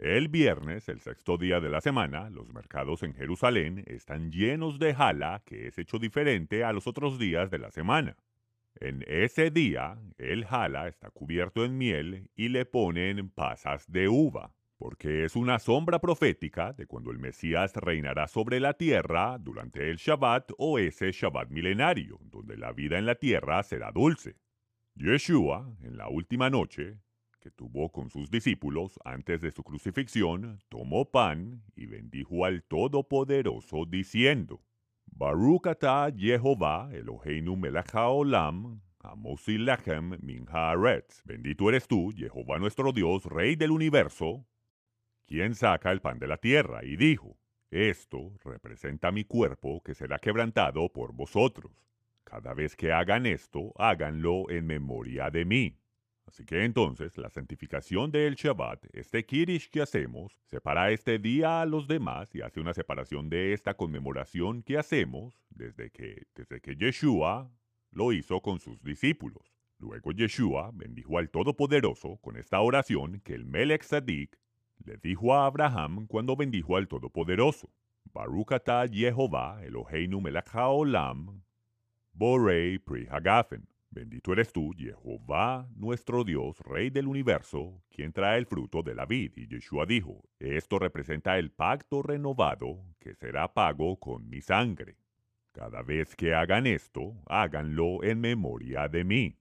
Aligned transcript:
El 0.00 0.28
viernes, 0.28 0.88
el 0.88 1.02
sexto 1.02 1.36
día 1.36 1.60
de 1.60 1.68
la 1.68 1.82
semana, 1.82 2.30
los 2.30 2.54
mercados 2.54 3.02
en 3.02 3.12
Jerusalén 3.12 3.84
están 3.86 4.32
llenos 4.32 4.78
de 4.78 4.94
jala 4.94 5.42
que 5.44 5.66
es 5.66 5.78
hecho 5.78 5.98
diferente 5.98 6.64
a 6.64 6.72
los 6.72 6.86
otros 6.86 7.18
días 7.18 7.50
de 7.50 7.58
la 7.58 7.70
semana. 7.70 8.16
En 8.76 9.04
ese 9.06 9.50
día, 9.50 9.98
el 10.16 10.46
jala 10.46 10.88
está 10.88 11.10
cubierto 11.10 11.66
en 11.66 11.76
miel 11.76 12.30
y 12.34 12.48
le 12.48 12.64
ponen 12.64 13.28
pasas 13.28 13.92
de 13.92 14.08
uva, 14.08 14.54
porque 14.78 15.26
es 15.26 15.36
una 15.36 15.58
sombra 15.58 15.98
profética 15.98 16.72
de 16.72 16.86
cuando 16.86 17.10
el 17.10 17.18
Mesías 17.18 17.76
reinará 17.76 18.26
sobre 18.26 18.58
la 18.58 18.72
tierra 18.72 19.36
durante 19.38 19.90
el 19.90 19.98
Shabbat 19.98 20.52
o 20.56 20.78
ese 20.78 21.12
Shabbat 21.12 21.50
milenario, 21.50 22.18
donde 22.22 22.56
la 22.56 22.72
vida 22.72 22.96
en 22.96 23.04
la 23.04 23.16
tierra 23.16 23.62
será 23.62 23.92
dulce. 23.92 24.36
Yeshua, 24.94 25.76
en 25.82 25.98
la 25.98 26.08
última 26.08 26.48
noche, 26.48 26.96
que 27.40 27.50
tuvo 27.50 27.90
con 27.90 28.10
sus 28.10 28.30
discípulos 28.30 28.98
antes 29.04 29.40
de 29.40 29.50
su 29.50 29.62
crucifixión, 29.62 30.60
tomó 30.68 31.10
pan 31.10 31.62
y 31.74 31.86
bendijo 31.86 32.44
al 32.44 32.62
Todopoderoso 32.62 33.86
diciendo, 33.86 34.60
Baruch 35.06 35.66
atah 35.66 36.10
Jehová 36.16 36.90
Eloheinu 36.92 37.56
melech 37.56 37.94
haolam, 37.94 38.80
min 40.22 40.46
haaretz. 40.48 41.22
Bendito 41.24 41.68
eres 41.68 41.88
tú, 41.88 42.12
Jehová 42.14 42.58
nuestro 42.58 42.92
Dios, 42.92 43.24
Rey 43.24 43.56
del 43.56 43.70
universo, 43.70 44.46
quien 45.26 45.54
saca 45.54 45.90
el 45.90 46.00
pan 46.00 46.18
de 46.18 46.26
la 46.26 46.36
tierra, 46.36 46.84
y 46.84 46.96
dijo, 46.96 47.38
Esto 47.70 48.32
representa 48.44 49.10
mi 49.10 49.24
cuerpo 49.24 49.82
que 49.82 49.94
será 49.94 50.18
quebrantado 50.18 50.92
por 50.92 51.12
vosotros. 51.14 51.72
Cada 52.24 52.52
vez 52.52 52.76
que 52.76 52.92
hagan 52.92 53.26
esto, 53.26 53.72
háganlo 53.76 54.50
en 54.50 54.66
memoria 54.66 55.30
de 55.30 55.44
mí. 55.44 55.79
Así 56.26 56.44
que 56.44 56.64
entonces 56.64 57.16
la 57.18 57.28
santificación 57.28 58.12
del 58.12 58.36
Shabbat, 58.36 58.86
este 58.92 59.26
Kirish 59.26 59.68
que 59.68 59.82
hacemos, 59.82 60.38
separa 60.46 60.90
este 60.92 61.18
día 61.18 61.60
a 61.60 61.66
los 61.66 61.88
demás 61.88 62.34
y 62.34 62.40
hace 62.40 62.60
una 62.60 62.72
separación 62.72 63.28
de 63.28 63.52
esta 63.52 63.74
conmemoración 63.74 64.62
que 64.62 64.78
hacemos 64.78 65.42
desde 65.50 65.90
que, 65.90 66.26
desde 66.36 66.60
que 66.60 66.76
Yeshua 66.76 67.50
lo 67.90 68.12
hizo 68.12 68.40
con 68.40 68.60
sus 68.60 68.82
discípulos. 68.82 69.42
Luego 69.78 70.12
Yeshua 70.12 70.70
bendijo 70.72 71.18
al 71.18 71.30
Todopoderoso 71.30 72.18
con 72.18 72.36
esta 72.36 72.60
oración 72.60 73.20
que 73.24 73.34
el 73.34 73.44
Melech 73.44 73.82
Sadik 73.82 74.38
le 74.84 74.98
dijo 74.98 75.34
a 75.34 75.46
Abraham 75.46 76.06
cuando 76.06 76.36
bendijo 76.36 76.76
al 76.76 76.86
Todopoderoso. 76.86 77.70
Baruch 78.12 78.52
atah 78.52 78.86
Jehová 78.88 79.60
Eloheinu 79.64 80.20
melech 80.20 80.48
haolam, 80.52 81.42
borei 82.12 82.78
pri 82.78 83.06
hagafen. 83.06 83.69
Bendito 83.92 84.32
eres 84.32 84.52
tú, 84.52 84.70
Jehová, 84.78 85.68
nuestro 85.74 86.22
Dios, 86.22 86.56
Rey 86.60 86.90
del 86.90 87.08
universo, 87.08 87.82
quien 87.90 88.12
trae 88.12 88.38
el 88.38 88.46
fruto 88.46 88.84
de 88.84 88.94
la 88.94 89.04
vid. 89.04 89.32
Y 89.34 89.48
Yeshua 89.48 89.84
dijo, 89.84 90.22
esto 90.38 90.78
representa 90.78 91.38
el 91.38 91.50
pacto 91.50 92.00
renovado 92.00 92.84
que 93.00 93.14
será 93.14 93.52
pago 93.52 93.98
con 93.98 94.28
mi 94.28 94.40
sangre. 94.42 94.96
Cada 95.50 95.82
vez 95.82 96.14
que 96.14 96.34
hagan 96.34 96.68
esto, 96.68 97.14
háganlo 97.26 98.04
en 98.04 98.20
memoria 98.20 98.86
de 98.86 99.02
mí. 99.02 99.36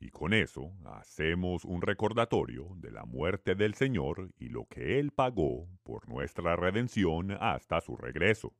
Y 0.00 0.08
con 0.10 0.32
eso 0.32 0.72
hacemos 0.86 1.66
un 1.66 1.82
recordatorio 1.82 2.68
de 2.76 2.90
la 2.90 3.04
muerte 3.04 3.54
del 3.54 3.74
Señor 3.74 4.30
y 4.38 4.48
lo 4.48 4.64
que 4.66 4.98
Él 4.98 5.12
pagó 5.12 5.68
por 5.82 6.08
nuestra 6.08 6.56
redención 6.56 7.30
hasta 7.32 7.82
su 7.82 7.94
regreso. 7.96 8.54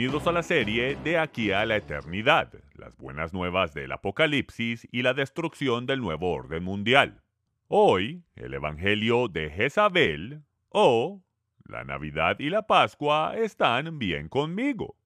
Bienvenidos 0.00 0.26
a 0.28 0.32
la 0.32 0.42
serie 0.42 0.96
De 1.04 1.18
aquí 1.18 1.52
a 1.52 1.66
la 1.66 1.76
eternidad, 1.76 2.50
las 2.74 2.96
buenas 2.96 3.34
nuevas 3.34 3.74
del 3.74 3.92
Apocalipsis 3.92 4.88
y 4.90 5.02
la 5.02 5.12
destrucción 5.12 5.84
del 5.84 6.00
nuevo 6.00 6.32
orden 6.32 6.64
mundial. 6.64 7.20
Hoy, 7.68 8.24
el 8.34 8.54
Evangelio 8.54 9.28
de 9.28 9.50
Jezabel 9.50 10.40
o 10.70 11.20
la 11.66 11.84
Navidad 11.84 12.36
y 12.38 12.48
la 12.48 12.66
Pascua 12.66 13.34
están 13.36 13.98
bien 13.98 14.30
conmigo. 14.30 14.96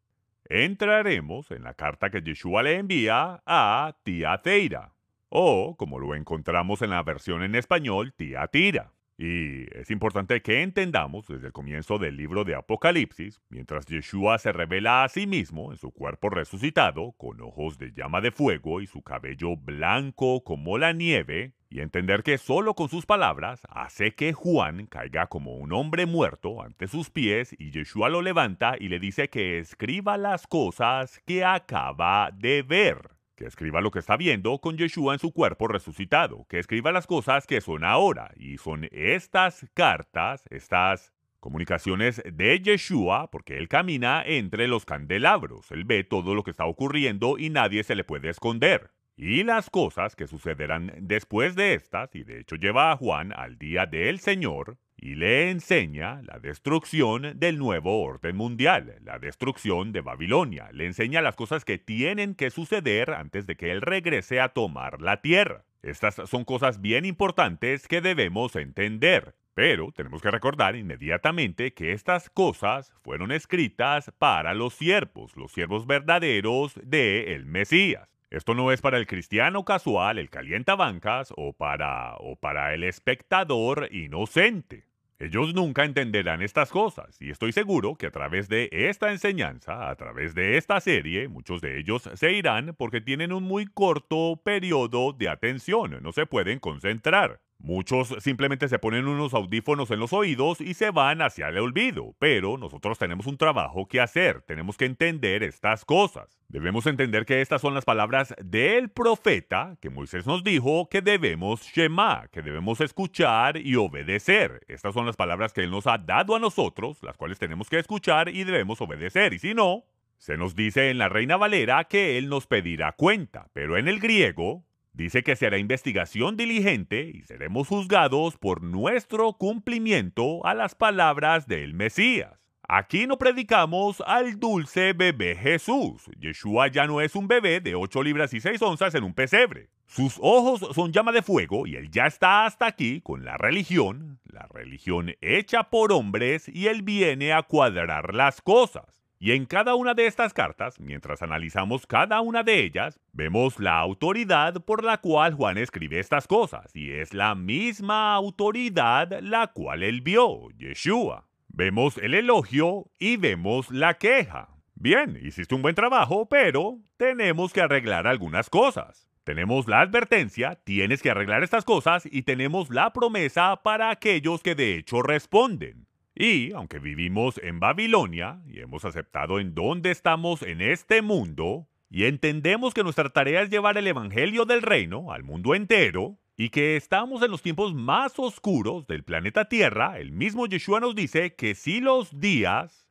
Entraremos 0.45 1.51
en 1.51 1.65
la 1.65 1.75
carta 1.75 2.11
que 2.11 2.23
Yeshua 2.23 2.63
le 2.63 2.77
envía 2.77 3.43
a 3.45 3.97
Tiateira, 4.05 4.93
o 5.29 5.75
como 5.77 5.99
lo 5.99 6.15
encontramos 6.15 6.83
en 6.83 6.91
la 6.91 7.03
versión 7.03 7.43
en 7.43 7.57
español, 7.57 8.13
Tiatira. 8.13 8.94
Y 9.17 9.67
es 9.79 9.93
importante 9.93 10.43
que 10.43 10.63
entendamos 10.63 11.29
desde 11.29 11.47
el 11.47 11.53
comienzo 11.53 11.99
del 11.99 12.17
libro 12.17 12.45
de 12.45 12.57
Apocalipsis, 12.57 13.41
mientras 13.49 13.87
Yeshua 13.87 14.39
se 14.39 14.53
revela 14.53 15.05
a 15.05 15.09
sí 15.09 15.29
mismo 15.29 15.71
en 15.71 15.79
su 15.79 15.93
cuerpo 15.93 16.31
resucitado, 16.31 17.13
con 17.13 17.41
ojos 17.41 17.79
de 17.79 17.93
llama 17.93 18.21
de 18.21 18.33
fuego 18.33 18.81
y 18.81 18.89
su 18.89 19.03
cabello 19.03 19.57
blanco 19.57 20.43
como 20.43 20.79
la 20.79 20.93
nieve, 20.93 21.55
y 21.71 21.81
entender 21.81 22.25
que 22.25 22.39
solo 22.39 22.75
con 22.75 22.89
sus 22.89 23.07
palabras 23.07 23.63
hace 23.69 24.15
que 24.15 24.33
Juan 24.33 24.87
caiga 24.87 25.29
como 25.29 25.57
un 25.57 25.73
hombre 25.73 26.07
muerto 26.07 26.63
ante 26.63 26.89
sus 26.89 27.11
pies 27.11 27.55
y 27.59 27.71
Yeshua 27.71 28.09
lo 28.09 28.21
levanta 28.21 28.77
y 28.79 28.89
le 28.89 28.99
dice 28.99 29.29
que 29.29 29.59
escriba 29.59 30.17
las 30.17 30.47
cosas 30.47 31.21
que 31.25 31.45
acaba 31.45 32.31
de 32.33 32.63
ver 32.63 33.14
que 33.35 33.47
escriba 33.47 33.81
lo 33.81 33.91
que 33.91 33.99
está 33.99 34.17
viendo 34.17 34.59
con 34.61 34.77
Yeshua 34.77 35.15
en 35.15 35.19
su 35.19 35.33
cuerpo 35.33 35.69
resucitado, 35.69 36.47
que 36.49 36.59
escriba 36.59 36.93
las 36.93 37.07
cosas 37.07 37.47
que 37.47 37.61
son 37.61 37.85
ahora, 37.85 38.31
y 38.37 38.59
son 38.59 38.89
estas 38.93 39.67
cartas, 39.75 40.45
estas 40.51 41.13
comunicaciones 41.41 42.23
de 42.25 42.61
Yeshua, 42.61 43.31
porque 43.31 43.59
él 43.59 43.69
camina 43.69 44.23
entre 44.25 44.67
los 44.67 44.87
candelabros, 44.87 45.71
él 45.73 45.85
ve 45.85 46.03
todo 46.03 46.35
lo 46.35 46.43
que 46.43 46.51
está 46.51 46.65
ocurriendo 46.65 47.37
y 47.39 47.51
nadie 47.51 47.85
se 47.85 47.95
le 47.95 48.05
puede 48.05 48.31
esconder. 48.31 48.93
Y 49.17 49.45
las 49.45 49.71
cosas 49.71 50.17
que 50.17 50.27
sucederán 50.27 50.93
después 51.01 51.55
de 51.55 51.75
estas, 51.75 52.15
y 52.15 52.25
de 52.25 52.41
hecho 52.41 52.57
lleva 52.57 52.91
a 52.91 52.97
Juan 52.97 53.33
al 53.33 53.59
día 53.59 53.87
del 53.87 54.19
Señor, 54.19 54.79
y 55.05 55.17
le 55.17 55.51
enseña 55.51 56.23
la 56.23 56.39
destrucción 56.39 57.39
del 57.39 57.59
nuevo 57.59 58.03
orden 58.03 58.37
mundial, 58.37 58.95
la 59.05 59.19
destrucción 59.19 59.93
de 59.93 60.01
Babilonia. 60.01 60.71
Le 60.73 60.87
enseña 60.87 61.21
las 61.21 61.37
cosas 61.37 61.67
que 61.67 61.77
tienen 61.77 62.35
que 62.35 62.49
suceder 62.49 63.11
antes 63.11 63.47
de 63.47 63.55
que 63.55 63.71
él 63.71 63.83
regrese 63.83 64.41
a 64.41 64.49
tomar 64.49 65.03
la 65.03 65.21
tierra. 65.21 65.67
Estas 65.83 66.15
son 66.15 66.47
cosas 66.47 66.81
bien 66.81 67.05
importantes 67.05 67.87
que 67.87 68.01
debemos 68.01 68.57
entender. 68.57 69.35
Pero 69.53 69.93
tenemos 69.93 70.23
que 70.23 70.31
recordar 70.31 70.75
inmediatamente 70.75 71.75
que 71.75 71.93
estas 71.93 72.31
cosas 72.31 72.91
fueron 73.03 73.31
escritas 73.31 74.11
para 74.19 74.55
los 74.55 74.73
siervos, 74.73 75.37
los 75.37 75.53
siervos 75.53 75.87
verdaderos 75.87 76.81
de 76.83 77.35
el 77.35 77.45
Mesías. 77.45 78.09
Esto 78.31 78.55
no 78.55 78.73
es 78.73 78.81
para 78.81 78.97
el 78.97 79.07
cristiano 79.07 79.67
casual, 79.67 80.19
el 80.19 80.31
calientabancas 80.31 81.35
o 81.37 81.53
para 81.53 82.17
o 82.21 82.37
para 82.37 82.73
el 82.73 82.85
espectador 82.85 83.91
inocente. 83.93 84.94
Ellos 85.19 85.55
nunca 85.55 85.85
entenderán 85.85 86.43
estas 86.43 86.71
cosas 86.71 87.21
y 87.21 87.31
estoy 87.31 87.53
seguro 87.53 87.95
que 87.95 88.07
a 88.07 88.11
través 88.11 88.49
de 88.49 88.69
esta 88.73 89.13
enseñanza, 89.13 89.89
a 89.89 89.95
través 89.95 90.35
de 90.35 90.57
esta 90.57 90.81
serie, 90.81 91.29
muchos 91.29 91.61
de 91.61 91.79
ellos 91.79 92.11
se 92.15 92.33
irán 92.33 92.75
porque 92.77 93.01
tienen 93.01 93.33
un 93.33 93.45
muy 93.45 93.67
corto 93.67 94.41
periodo 94.45 95.13
de 95.13 95.29
atención, 95.29 95.99
no 96.03 96.13
se 96.13 96.27
pueden 96.27 96.59
concentrar. 96.59 97.41
Muchos 97.65 98.15
simplemente 98.19 98.69
se 98.69 98.79
ponen 98.79 99.09
unos 99.09 99.33
audífonos 99.33 99.91
en 99.91 99.99
los 99.99 100.13
oídos 100.13 100.61
y 100.61 100.75
se 100.75 100.91
van 100.91 101.23
hacia 101.23 101.49
el 101.49 101.57
olvido, 101.57 102.15
pero 102.19 102.59
nosotros 102.59 102.99
tenemos 102.99 103.27
un 103.27 103.39
trabajo 103.39 103.89
que 103.89 104.03
hacer, 104.03 104.43
tenemos 104.43 104.77
que 104.77 104.85
entender 104.85 105.43
estas 105.43 105.87
cosas. 105.87 106.39
Debemos 106.49 106.85
entender 106.85 107.25
que 107.25 107.41
estas 107.41 107.63
son 107.63 107.73
las 107.73 107.87
palabras 107.87 108.35
del 108.45 108.91
profeta 108.91 109.79
que 109.81 109.89
Moisés 109.89 110.27
nos 110.27 110.45
dijo 110.45 110.91
que 110.91 111.01
debemos 111.01 111.63
shema, 111.63 112.29
que 112.31 112.43
debemos 112.43 112.83
escuchar 112.83 113.57
y 113.57 113.77
obedecer. 113.77 114.61
Estas 114.69 114.93
son 114.93 115.07
las 115.07 115.17
palabras 115.17 115.55
que 115.55 115.63
él 115.63 115.71
nos 115.71 115.87
ha 115.87 115.97
dado 115.97 116.37
a 116.37 116.41
nosotros, 116.41 117.03
las 117.03 117.17
cuales 117.17 117.39
tenemos 117.39 117.71
que 117.71 117.79
escuchar 117.79 118.29
y 118.29 118.45
debemos 118.45 118.79
obedecer, 118.83 119.33
y 119.33 119.39
si 119.39 119.55
no, 119.55 119.85
se 120.19 120.37
nos 120.37 120.55
dice 120.55 120.91
en 120.91 120.99
la 120.99 121.09
Reina 121.09 121.39
Valera 121.39 121.85
que 121.85 122.19
él 122.19 122.29
nos 122.29 122.47
pedirá 122.47 122.93
cuenta, 122.93 123.49
pero 123.55 123.79
en 123.79 123.89
el 123.89 124.01
griego 124.01 124.67
Dice 124.95 125.25
que 125.25 125.35
se 125.35 125.47
hará 125.47 125.59
investigación 125.59 126.37
diligente 126.37 127.11
y 127.13 127.23
seremos 127.25 127.67
juzgados 127.67 128.37
por 128.37 128.63
nuestro 128.63 129.33
cumplimiento 129.33 130.47
a 130.47 130.55
las 130.55 130.77
palabras 130.77 131.49
del 131.49 131.75
Mesías. 131.75 132.39
Aquí 132.69 133.09
no 133.09 133.19
predicamos 133.19 134.05
al 134.07 134.39
dulce 134.39 134.93
bebé 134.93 135.35
Jesús. 135.35 136.09
Yeshua 136.21 136.69
ya 136.69 136.87
no 136.87 137.01
es 137.01 137.17
un 137.17 137.27
bebé 137.27 137.61
de 137.61 137.75
8 137.75 138.05
libras 138.05 138.33
y 138.35 138.41
6 138.41 138.63
onzas 138.63 138.95
en 138.95 139.03
un 139.03 139.15
pesebre. 139.15 139.69
Sus 139.87 140.17
ojos 140.23 140.65
son 140.73 140.93
llama 140.93 141.11
de 141.11 141.23
fuego 141.23 141.67
y 141.67 141.75
él 141.75 141.91
ya 141.91 142.07
está 142.07 142.47
hasta 142.47 142.67
aquí 142.67 143.01
con 143.01 143.25
la 143.25 143.37
religión, 143.37 144.21
la 144.25 144.47
religión 144.47 145.17
hecha 145.21 145.71
por 145.71 145.93
hombres 145.93 146.49
y 146.49 146.69
él 146.69 146.83
viene 146.83 147.33
a 147.33 147.43
cuadrar 147.43 148.15
las 148.15 148.41
cosas. 148.41 148.85
Y 149.19 149.33
en 149.33 149.47
cada 149.47 149.75
una 149.75 149.95
de 149.95 150.07
estas 150.07 150.35
cartas, 150.35 150.81
mientras 150.81 151.23
analizamos 151.23 151.87
cada 151.87 152.21
una 152.21 152.43
de 152.43 152.65
ellas, 152.65 153.01
vemos 153.13 153.59
la 153.59 153.79
autoridad 153.79 154.55
por 154.65 154.85
la 154.85 154.99
cual 154.99 155.35
Juan 155.35 155.57
escribe 155.59 155.99
estas 155.99 156.27
cosas, 156.27 156.75
y 156.75 156.91
es 156.91 157.15
la 157.15 157.35
misma 157.35 158.15
autoridad 158.15 159.21
la 159.21 159.49
cual 159.49 159.83
él 159.83 160.01
vio, 160.01 160.51
Yeshua. 160.59 161.27
Vemos 161.49 161.99
el 161.99 162.15
elogio 162.15 162.91
y 162.99 163.17
vemos 163.17 163.71
la 163.71 163.95
queja. 163.95 164.49
Bien, 164.75 165.19
hiciste 165.23 165.55
un 165.55 165.63
buen 165.63 165.75
trabajo, 165.75 166.29
pero 166.29 166.81
tenemos 166.97 167.53
que 167.53 167.61
arreglar 167.61 168.07
algunas 168.07 168.51
cosas. 168.51 169.09
Tenemos 169.23 169.69
la 169.69 169.81
advertencia, 169.81 170.57
tienes 170.65 171.01
que 171.01 171.11
arreglar 171.11 171.43
estas 171.43 171.65
cosas 171.65 172.07
y 172.11 172.23
tenemos 172.23 172.69
la 172.69 172.93
promesa 172.93 173.63
para 173.63 173.89
aquellos 173.89 174.43
que 174.43 174.55
de 174.55 174.77
hecho 174.77 175.01
responden. 175.01 175.87
Y, 176.15 176.53
aunque 176.53 176.79
vivimos 176.79 177.41
en 177.43 177.59
Babilonia 177.59 178.41
y 178.47 178.61
hemos 178.61 178.85
aceptado 178.85 179.41
en 179.41 179.55
dónde 179.55 179.91
estamos 179.91 180.43
en 180.43 180.61
este 180.61 181.03
mundo, 181.03 181.67
y 181.91 182.05
entendemos 182.05 182.75
que 182.75 182.85
nuestra 182.85 183.11
tarea 183.11 183.43
es 183.43 183.51
llevar 183.51 183.79
el 183.79 183.87
Evangelio 183.87 184.45
del 184.45 184.63
Reino 184.63 185.13
al 185.13 185.25
mundo 185.25 185.55
entero, 185.55 186.19
y 186.37 186.51
que 186.51 186.77
estamos 186.77 187.23
en 187.23 187.31
los 187.31 187.43
tiempos 187.43 187.75
más 187.75 188.19
oscuros 188.19 188.87
del 188.87 189.05
planeta 189.05 189.49
Tierra, 189.49 189.99
el 189.99 190.13
mismo 190.13 190.47
Yeshua 190.47 190.81
nos 190.81 190.95
dice 190.95 191.35
que 191.35 191.55
si 191.55 191.81
los 191.81 192.19
días 192.19 192.89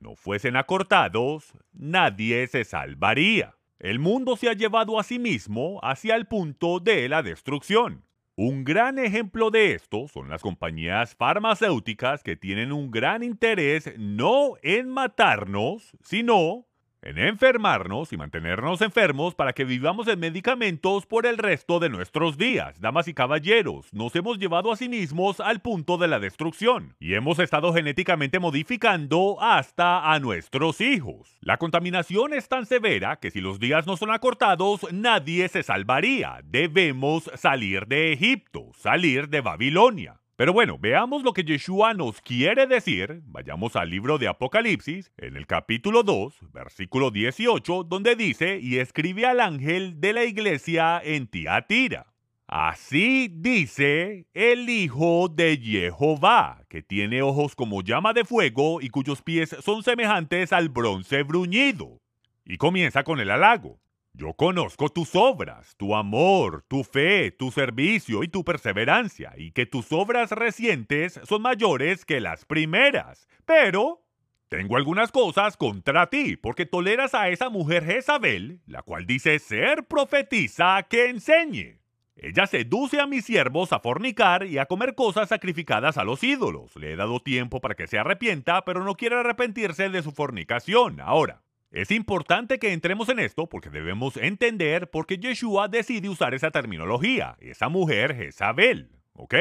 no 0.00 0.16
fuesen 0.16 0.56
acortados, 0.56 1.52
nadie 1.72 2.46
se 2.46 2.64
salvaría. 2.64 3.56
El 3.78 3.98
mundo 3.98 4.36
se 4.36 4.48
ha 4.48 4.52
llevado 4.52 4.98
a 4.98 5.02
sí 5.02 5.18
mismo 5.18 5.80
hacia 5.82 6.16
el 6.16 6.26
punto 6.26 6.80
de 6.80 7.08
la 7.08 7.22
destrucción. 7.22 8.03
Un 8.36 8.64
gran 8.64 8.98
ejemplo 8.98 9.52
de 9.52 9.74
esto 9.74 10.08
son 10.08 10.28
las 10.28 10.42
compañías 10.42 11.14
farmacéuticas 11.14 12.24
que 12.24 12.34
tienen 12.34 12.72
un 12.72 12.90
gran 12.90 13.22
interés 13.22 13.92
no 13.96 14.54
en 14.62 14.88
matarnos, 14.88 15.96
sino 16.02 16.66
en 17.04 17.18
enfermarnos 17.18 18.12
y 18.12 18.16
mantenernos 18.16 18.80
enfermos 18.80 19.34
para 19.34 19.52
que 19.52 19.64
vivamos 19.64 20.08
en 20.08 20.18
medicamentos 20.18 21.04
por 21.04 21.26
el 21.26 21.36
resto 21.36 21.78
de 21.78 21.90
nuestros 21.90 22.38
días. 22.38 22.80
Damas 22.80 23.08
y 23.08 23.14
caballeros, 23.14 23.92
nos 23.92 24.16
hemos 24.16 24.38
llevado 24.38 24.72
a 24.72 24.76
sí 24.76 24.88
mismos 24.88 25.38
al 25.38 25.60
punto 25.60 25.98
de 25.98 26.08
la 26.08 26.18
destrucción 26.18 26.96
y 26.98 27.14
hemos 27.14 27.38
estado 27.38 27.74
genéticamente 27.74 28.38
modificando 28.38 29.36
hasta 29.40 30.12
a 30.12 30.18
nuestros 30.18 30.80
hijos. 30.80 31.36
La 31.40 31.58
contaminación 31.58 32.32
es 32.32 32.48
tan 32.48 32.64
severa 32.64 33.16
que 33.16 33.30
si 33.30 33.42
los 33.42 33.60
días 33.60 33.86
no 33.86 33.98
son 33.98 34.10
acortados, 34.10 34.80
nadie 34.90 35.48
se 35.48 35.62
salvaría. 35.62 36.40
Debemos 36.42 37.30
salir 37.34 37.86
de 37.86 38.12
Egipto, 38.14 38.70
salir 38.74 39.28
de 39.28 39.42
Babilonia. 39.42 40.23
Pero 40.36 40.52
bueno, 40.52 40.78
veamos 40.80 41.22
lo 41.22 41.32
que 41.32 41.44
Yeshua 41.44 41.94
nos 41.94 42.20
quiere 42.20 42.66
decir. 42.66 43.22
Vayamos 43.26 43.76
al 43.76 43.88
libro 43.88 44.18
de 44.18 44.26
Apocalipsis, 44.26 45.12
en 45.16 45.36
el 45.36 45.46
capítulo 45.46 46.02
2, 46.02 46.52
versículo 46.52 47.12
18, 47.12 47.84
donde 47.84 48.16
dice, 48.16 48.58
y 48.60 48.78
escribe 48.78 49.26
al 49.26 49.38
ángel 49.38 50.00
de 50.00 50.12
la 50.12 50.24
iglesia 50.24 51.00
en 51.04 51.28
Tiatira. 51.28 52.06
Así 52.48 53.28
dice 53.32 54.26
el 54.34 54.68
Hijo 54.68 55.28
de 55.28 55.56
Jehová, 55.56 56.64
que 56.68 56.82
tiene 56.82 57.22
ojos 57.22 57.54
como 57.54 57.82
llama 57.82 58.12
de 58.12 58.24
fuego 58.24 58.80
y 58.80 58.88
cuyos 58.88 59.22
pies 59.22 59.54
son 59.60 59.84
semejantes 59.84 60.52
al 60.52 60.68
bronce 60.68 61.22
bruñido. 61.22 62.00
Y 62.44 62.56
comienza 62.56 63.04
con 63.04 63.20
el 63.20 63.30
halago. 63.30 63.78
Yo 64.16 64.34
conozco 64.34 64.90
tus 64.90 65.16
obras, 65.16 65.74
tu 65.76 65.96
amor, 65.96 66.64
tu 66.68 66.84
fe, 66.84 67.32
tu 67.32 67.50
servicio 67.50 68.22
y 68.22 68.28
tu 68.28 68.44
perseverancia, 68.44 69.32
y 69.36 69.50
que 69.50 69.66
tus 69.66 69.90
obras 69.90 70.30
recientes 70.30 71.18
son 71.24 71.42
mayores 71.42 72.04
que 72.04 72.20
las 72.20 72.44
primeras. 72.44 73.28
Pero 73.44 74.04
tengo 74.48 74.76
algunas 74.76 75.10
cosas 75.10 75.56
contra 75.56 76.10
ti, 76.10 76.36
porque 76.36 76.64
toleras 76.64 77.12
a 77.12 77.28
esa 77.28 77.50
mujer 77.50 77.84
Jezabel, 77.84 78.60
la 78.66 78.82
cual 78.82 79.04
dice 79.04 79.40
ser 79.40 79.88
profetisa 79.88 80.80
que 80.88 81.10
enseñe. 81.10 81.80
Ella 82.14 82.46
seduce 82.46 83.00
a 83.00 83.08
mis 83.08 83.24
siervos 83.24 83.72
a 83.72 83.80
fornicar 83.80 84.46
y 84.46 84.58
a 84.58 84.66
comer 84.66 84.94
cosas 84.94 85.28
sacrificadas 85.28 85.98
a 85.98 86.04
los 86.04 86.22
ídolos. 86.22 86.76
Le 86.76 86.92
he 86.92 86.96
dado 86.96 87.18
tiempo 87.18 87.60
para 87.60 87.74
que 87.74 87.88
se 87.88 87.98
arrepienta, 87.98 88.64
pero 88.64 88.84
no 88.84 88.94
quiere 88.94 89.16
arrepentirse 89.16 89.88
de 89.88 90.02
su 90.02 90.12
fornicación. 90.12 91.00
Ahora, 91.00 91.42
es 91.74 91.90
importante 91.90 92.60
que 92.60 92.72
entremos 92.72 93.08
en 93.08 93.18
esto 93.18 93.48
porque 93.48 93.68
debemos 93.68 94.16
entender 94.16 94.90
por 94.90 95.06
qué 95.06 95.18
Yeshua 95.18 95.66
decide 95.66 96.08
usar 96.08 96.32
esa 96.32 96.52
terminología, 96.52 97.36
esa 97.40 97.68
mujer 97.68 98.14
Jezabel, 98.14 98.92
¿ok? 99.14 99.34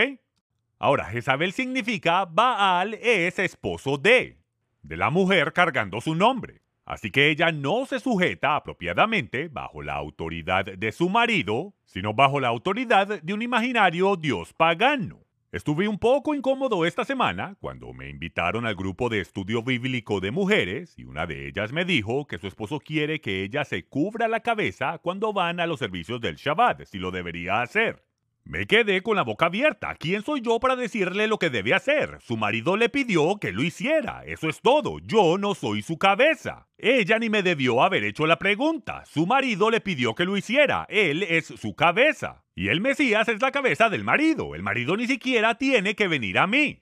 Ahora, 0.80 1.06
Jezabel 1.06 1.53
significa 1.53 2.25
Baal 2.25 2.95
es 2.95 3.38
esposo 3.38 4.00
de, 4.00 4.39
de 4.81 4.97
la 4.97 5.12
mujer 5.12 5.53
cargando 5.53 6.01
su 6.01 6.15
nombre. 6.15 6.63
Así 6.85 7.12
que 7.12 7.30
ella 7.30 7.51
no 7.51 7.85
se 7.85 8.00
sujeta 8.00 8.56
apropiadamente 8.56 9.47
bajo 9.47 9.83
la 9.83 9.94
autoridad 9.94 10.65
de 10.65 10.91
su 10.91 11.09
marido, 11.09 11.75
sino 11.86 12.15
bajo 12.15 12.39
la 12.39 12.47
autoridad 12.47 13.21
de 13.21 13.33
un 13.33 13.44
imaginario 13.44 14.15
dios 14.15 14.53
pagano. 14.53 15.22
Estuve 15.53 15.88
un 15.88 16.00
poco 16.00 16.33
incómodo 16.33 16.83
esta 16.83 17.05
semana 17.05 17.55
cuando 17.61 17.94
me 17.94 18.09
invitaron 18.09 18.65
al 18.65 18.73
grupo 18.73 19.07
de 19.07 19.19
estudio 19.19 19.61
bíblico 19.61 20.19
de 20.19 20.31
mujeres 20.31 20.97
y 20.97 21.03
una 21.03 21.27
de 21.27 21.47
ellas 21.47 21.71
me 21.71 21.85
dijo 21.85 22.25
que 22.25 22.39
su 22.39 22.47
esposo 22.47 22.79
quiere 22.79 23.21
que 23.21 23.44
ella 23.44 23.63
se 23.63 23.85
cubra 23.85 24.27
la 24.27 24.39
cabeza 24.39 24.97
cuando 24.97 25.31
van 25.31 25.59
a 25.59 25.67
los 25.67 25.77
servicios 25.77 26.19
del 26.21 26.38
Shabbat, 26.38 26.85
si 26.85 26.97
lo 26.97 27.11
debería 27.11 27.61
hacer. 27.61 28.03
Me 28.45 28.67
quedé 28.67 29.01
con 29.01 29.15
la 29.15 29.23
boca 29.23 29.45
abierta. 29.45 29.95
¿Quién 29.95 30.21
soy 30.21 30.41
yo 30.41 30.59
para 30.59 30.75
decirle 30.75 31.27
lo 31.27 31.39
que 31.39 31.49
debe 31.49 31.73
hacer? 31.73 32.17
Su 32.21 32.35
marido 32.35 32.75
le 32.75 32.89
pidió 32.89 33.37
que 33.39 33.53
lo 33.53 33.63
hiciera. 33.63 34.23
Eso 34.25 34.49
es 34.49 34.59
todo. 34.61 34.99
Yo 34.99 35.37
no 35.37 35.55
soy 35.55 35.81
su 35.81 35.97
cabeza. 35.97 36.67
Ella 36.77 37.19
ni 37.19 37.29
me 37.29 37.41
debió 37.41 37.81
haber 37.81 38.03
hecho 38.03 38.27
la 38.27 38.37
pregunta. 38.37 39.05
Su 39.05 39.25
marido 39.25 39.71
le 39.71 39.79
pidió 39.79 40.13
que 40.13 40.25
lo 40.25 40.35
hiciera. 40.35 40.85
Él 40.89 41.23
es 41.23 41.45
su 41.45 41.73
cabeza. 41.73 42.43
Y 42.53 42.67
el 42.67 42.81
Mesías 42.81 43.29
es 43.29 43.41
la 43.41 43.51
cabeza 43.51 43.89
del 43.89 44.03
marido. 44.03 44.55
El 44.55 44.61
marido 44.61 44.97
ni 44.97 45.07
siquiera 45.07 45.55
tiene 45.55 45.95
que 45.95 46.09
venir 46.09 46.37
a 46.37 46.45
mí. 46.45 46.81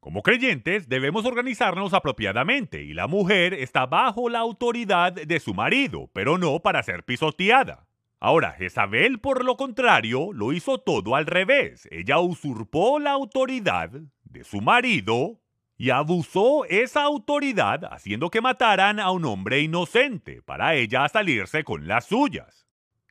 Como 0.00 0.22
creyentes 0.22 0.88
debemos 0.88 1.26
organizarnos 1.26 1.92
apropiadamente 1.94 2.82
y 2.82 2.94
la 2.94 3.06
mujer 3.06 3.54
está 3.54 3.86
bajo 3.86 4.28
la 4.28 4.40
autoridad 4.40 5.12
de 5.12 5.38
su 5.38 5.54
marido, 5.54 6.10
pero 6.12 6.38
no 6.38 6.58
para 6.58 6.82
ser 6.82 7.04
pisoteada. 7.04 7.86
Ahora, 8.24 8.52
Jezabel, 8.52 9.18
por 9.18 9.44
lo 9.44 9.56
contrario, 9.56 10.32
lo 10.32 10.52
hizo 10.52 10.78
todo 10.78 11.16
al 11.16 11.26
revés. 11.26 11.88
Ella 11.90 12.20
usurpó 12.20 13.00
la 13.00 13.10
autoridad 13.10 13.90
de 14.22 14.44
su 14.44 14.60
marido 14.60 15.40
y 15.76 15.90
abusó 15.90 16.64
esa 16.66 17.02
autoridad 17.02 17.84
haciendo 17.92 18.30
que 18.30 18.40
mataran 18.40 19.00
a 19.00 19.10
un 19.10 19.24
hombre 19.24 19.58
inocente 19.58 20.40
para 20.40 20.76
ella 20.76 21.08
salirse 21.08 21.64
con 21.64 21.88
las 21.88 22.04
suyas. 22.04 22.68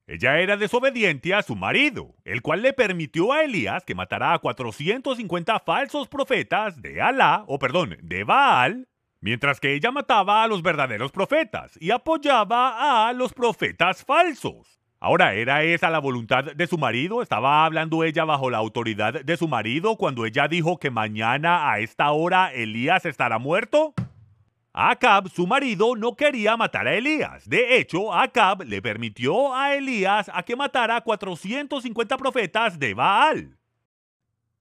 Ella 0.07 0.39
era 0.39 0.55
desobediente 0.55 1.33
a 1.33 1.41
su 1.41 1.57
marido, 1.57 2.15
el 2.23 2.41
cual 2.41 2.61
le 2.61 2.71
permitió 2.71 3.33
a 3.33 3.43
Elías 3.43 3.83
que 3.83 3.95
matara 3.95 4.31
a 4.31 4.39
450 4.39 5.59
falsos 5.59 6.07
profetas 6.07 6.81
de 6.81 7.01
Alá, 7.01 7.43
o 7.47 7.59
perdón, 7.59 7.97
de 8.01 8.23
Baal, 8.23 8.87
mientras 9.19 9.59
que 9.59 9.73
ella 9.73 9.91
mataba 9.91 10.41
a 10.41 10.47
los 10.47 10.63
verdaderos 10.63 11.11
profetas 11.11 11.77
y 11.81 11.91
apoyaba 11.91 13.09
a 13.09 13.11
los 13.11 13.33
profetas 13.33 14.05
falsos. 14.05 14.80
Ahora, 15.03 15.33
¿era 15.33 15.63
esa 15.63 15.89
la 15.89 15.97
voluntad 15.97 16.43
de 16.43 16.67
su 16.67 16.77
marido? 16.77 17.23
¿Estaba 17.23 17.65
hablando 17.65 18.03
ella 18.03 18.23
bajo 18.23 18.51
la 18.51 18.59
autoridad 18.59 19.23
de 19.23 19.35
su 19.35 19.47
marido 19.47 19.95
cuando 19.97 20.27
ella 20.27 20.47
dijo 20.47 20.77
que 20.77 20.91
mañana 20.91 21.71
a 21.71 21.79
esta 21.79 22.11
hora 22.11 22.53
Elías 22.53 23.03
estará 23.07 23.39
muerto? 23.39 23.95
Acab, 24.73 25.27
su 25.29 25.47
marido, 25.47 25.95
no 25.95 26.15
quería 26.15 26.55
matar 26.55 26.87
a 26.87 26.93
Elías. 26.93 27.49
De 27.49 27.77
hecho, 27.77 28.13
Acab 28.13 28.61
le 28.61 28.79
permitió 28.83 29.55
a 29.55 29.73
Elías 29.73 30.29
a 30.31 30.43
que 30.43 30.55
matara 30.55 30.97
a 30.97 31.01
450 31.01 32.15
profetas 32.15 32.77
de 32.77 32.93
Baal. 32.93 33.57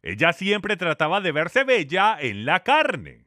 Ella 0.01 0.33
siempre 0.33 0.79
trataba 0.79 1.21
de 1.21 1.33
verse 1.33 1.65
bella 1.65 2.17
en 2.19 2.47
la 2.47 2.61
carne, 2.61 3.27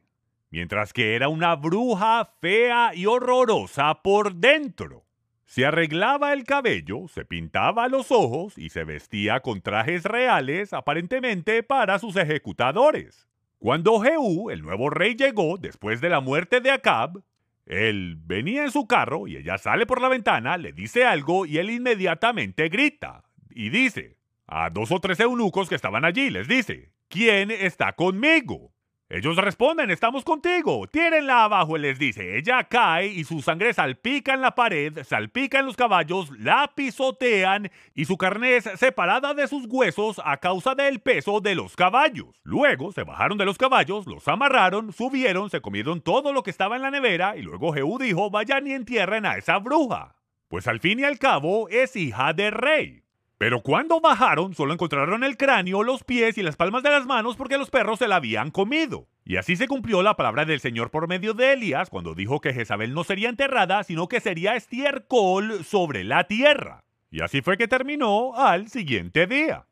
mientras 0.50 0.92
que 0.92 1.14
era 1.14 1.28
una 1.28 1.54
bruja 1.54 2.28
fea 2.40 2.90
y 2.92 3.06
horrorosa 3.06 4.02
por 4.02 4.34
dentro. 4.34 5.03
Se 5.46 5.66
arreglaba 5.66 6.32
el 6.32 6.44
cabello, 6.44 7.06
se 7.08 7.24
pintaba 7.24 7.88
los 7.88 8.10
ojos 8.10 8.56
y 8.56 8.70
se 8.70 8.84
vestía 8.84 9.40
con 9.40 9.60
trajes 9.60 10.04
reales 10.04 10.72
aparentemente 10.72 11.62
para 11.62 11.98
sus 11.98 12.16
ejecutadores. 12.16 13.28
Cuando 13.58 14.00
Jehú, 14.00 14.50
el 14.50 14.62
nuevo 14.62 14.90
rey, 14.90 15.14
llegó 15.14 15.56
después 15.58 16.00
de 16.00 16.08
la 16.08 16.20
muerte 16.20 16.60
de 16.60 16.70
Acab, 16.70 17.22
él 17.66 18.16
venía 18.18 18.64
en 18.64 18.70
su 18.70 18.86
carro 18.86 19.26
y 19.26 19.36
ella 19.36 19.56
sale 19.56 19.86
por 19.86 20.00
la 20.00 20.08
ventana, 20.08 20.58
le 20.58 20.72
dice 20.72 21.04
algo 21.04 21.46
y 21.46 21.58
él 21.58 21.70
inmediatamente 21.70 22.68
grita 22.68 23.24
y 23.50 23.70
dice 23.70 24.18
a 24.46 24.68
dos 24.68 24.92
o 24.92 25.00
tres 25.00 25.20
eunucos 25.20 25.68
que 25.68 25.74
estaban 25.74 26.04
allí, 26.04 26.28
les 26.28 26.46
dice, 26.46 26.92
¿quién 27.08 27.50
está 27.50 27.94
conmigo? 27.94 28.73
Ellos 29.14 29.36
responden, 29.36 29.92
estamos 29.92 30.24
contigo, 30.24 30.88
tírenla 30.88 31.44
abajo, 31.44 31.78
les 31.78 32.00
dice. 32.00 32.36
Ella 32.36 32.64
cae 32.64 33.06
y 33.06 33.22
su 33.22 33.42
sangre 33.42 33.72
salpica 33.72 34.34
en 34.34 34.40
la 34.40 34.56
pared, 34.56 35.04
salpica 35.04 35.60
en 35.60 35.66
los 35.66 35.76
caballos, 35.76 36.32
la 36.36 36.72
pisotean 36.74 37.70
y 37.94 38.06
su 38.06 38.16
carne 38.18 38.56
es 38.56 38.64
separada 38.64 39.32
de 39.32 39.46
sus 39.46 39.66
huesos 39.68 40.20
a 40.24 40.38
causa 40.38 40.74
del 40.74 40.98
peso 40.98 41.40
de 41.40 41.54
los 41.54 41.76
caballos. 41.76 42.40
Luego 42.42 42.90
se 42.90 43.04
bajaron 43.04 43.38
de 43.38 43.44
los 43.44 43.56
caballos, 43.56 44.04
los 44.08 44.26
amarraron, 44.26 44.92
subieron, 44.92 45.48
se 45.48 45.60
comieron 45.60 46.00
todo 46.00 46.32
lo 46.32 46.42
que 46.42 46.50
estaba 46.50 46.74
en 46.74 46.82
la 46.82 46.90
nevera 46.90 47.36
y 47.36 47.42
luego 47.42 47.72
Jehú 47.72 48.00
dijo, 48.00 48.30
vayan 48.30 48.66
y 48.66 48.72
entierren 48.72 49.26
a 49.26 49.36
esa 49.36 49.58
bruja. 49.58 50.16
Pues 50.48 50.66
al 50.66 50.80
fin 50.80 50.98
y 50.98 51.04
al 51.04 51.20
cabo 51.20 51.68
es 51.68 51.94
hija 51.94 52.32
de 52.32 52.50
rey. 52.50 53.03
Pero 53.36 53.62
cuando 53.62 54.00
bajaron, 54.00 54.54
solo 54.54 54.72
encontraron 54.72 55.24
el 55.24 55.36
cráneo, 55.36 55.82
los 55.82 56.04
pies 56.04 56.38
y 56.38 56.42
las 56.42 56.56
palmas 56.56 56.82
de 56.84 56.90
las 56.90 57.04
manos 57.04 57.36
porque 57.36 57.58
los 57.58 57.68
perros 57.68 57.98
se 57.98 58.06
la 58.06 58.16
habían 58.16 58.50
comido. 58.50 59.08
Y 59.24 59.36
así 59.36 59.56
se 59.56 59.66
cumplió 59.66 60.02
la 60.02 60.16
palabra 60.16 60.44
del 60.44 60.60
Señor 60.60 60.90
por 60.90 61.08
medio 61.08 61.34
de 61.34 61.52
Elías 61.52 61.90
cuando 61.90 62.14
dijo 62.14 62.40
que 62.40 62.52
Jezabel 62.52 62.94
no 62.94 63.02
sería 63.02 63.28
enterrada, 63.28 63.82
sino 63.82 64.06
que 64.06 64.20
sería 64.20 64.54
estiércol 64.54 65.64
sobre 65.64 66.04
la 66.04 66.24
tierra. 66.24 66.80
Y 67.10 67.22
así 67.22 67.42
fue 67.42 67.56
que 67.56 67.68
terminó 67.68 68.36
al 68.36 68.68
siguiente 68.68 69.26
día. 69.26 69.66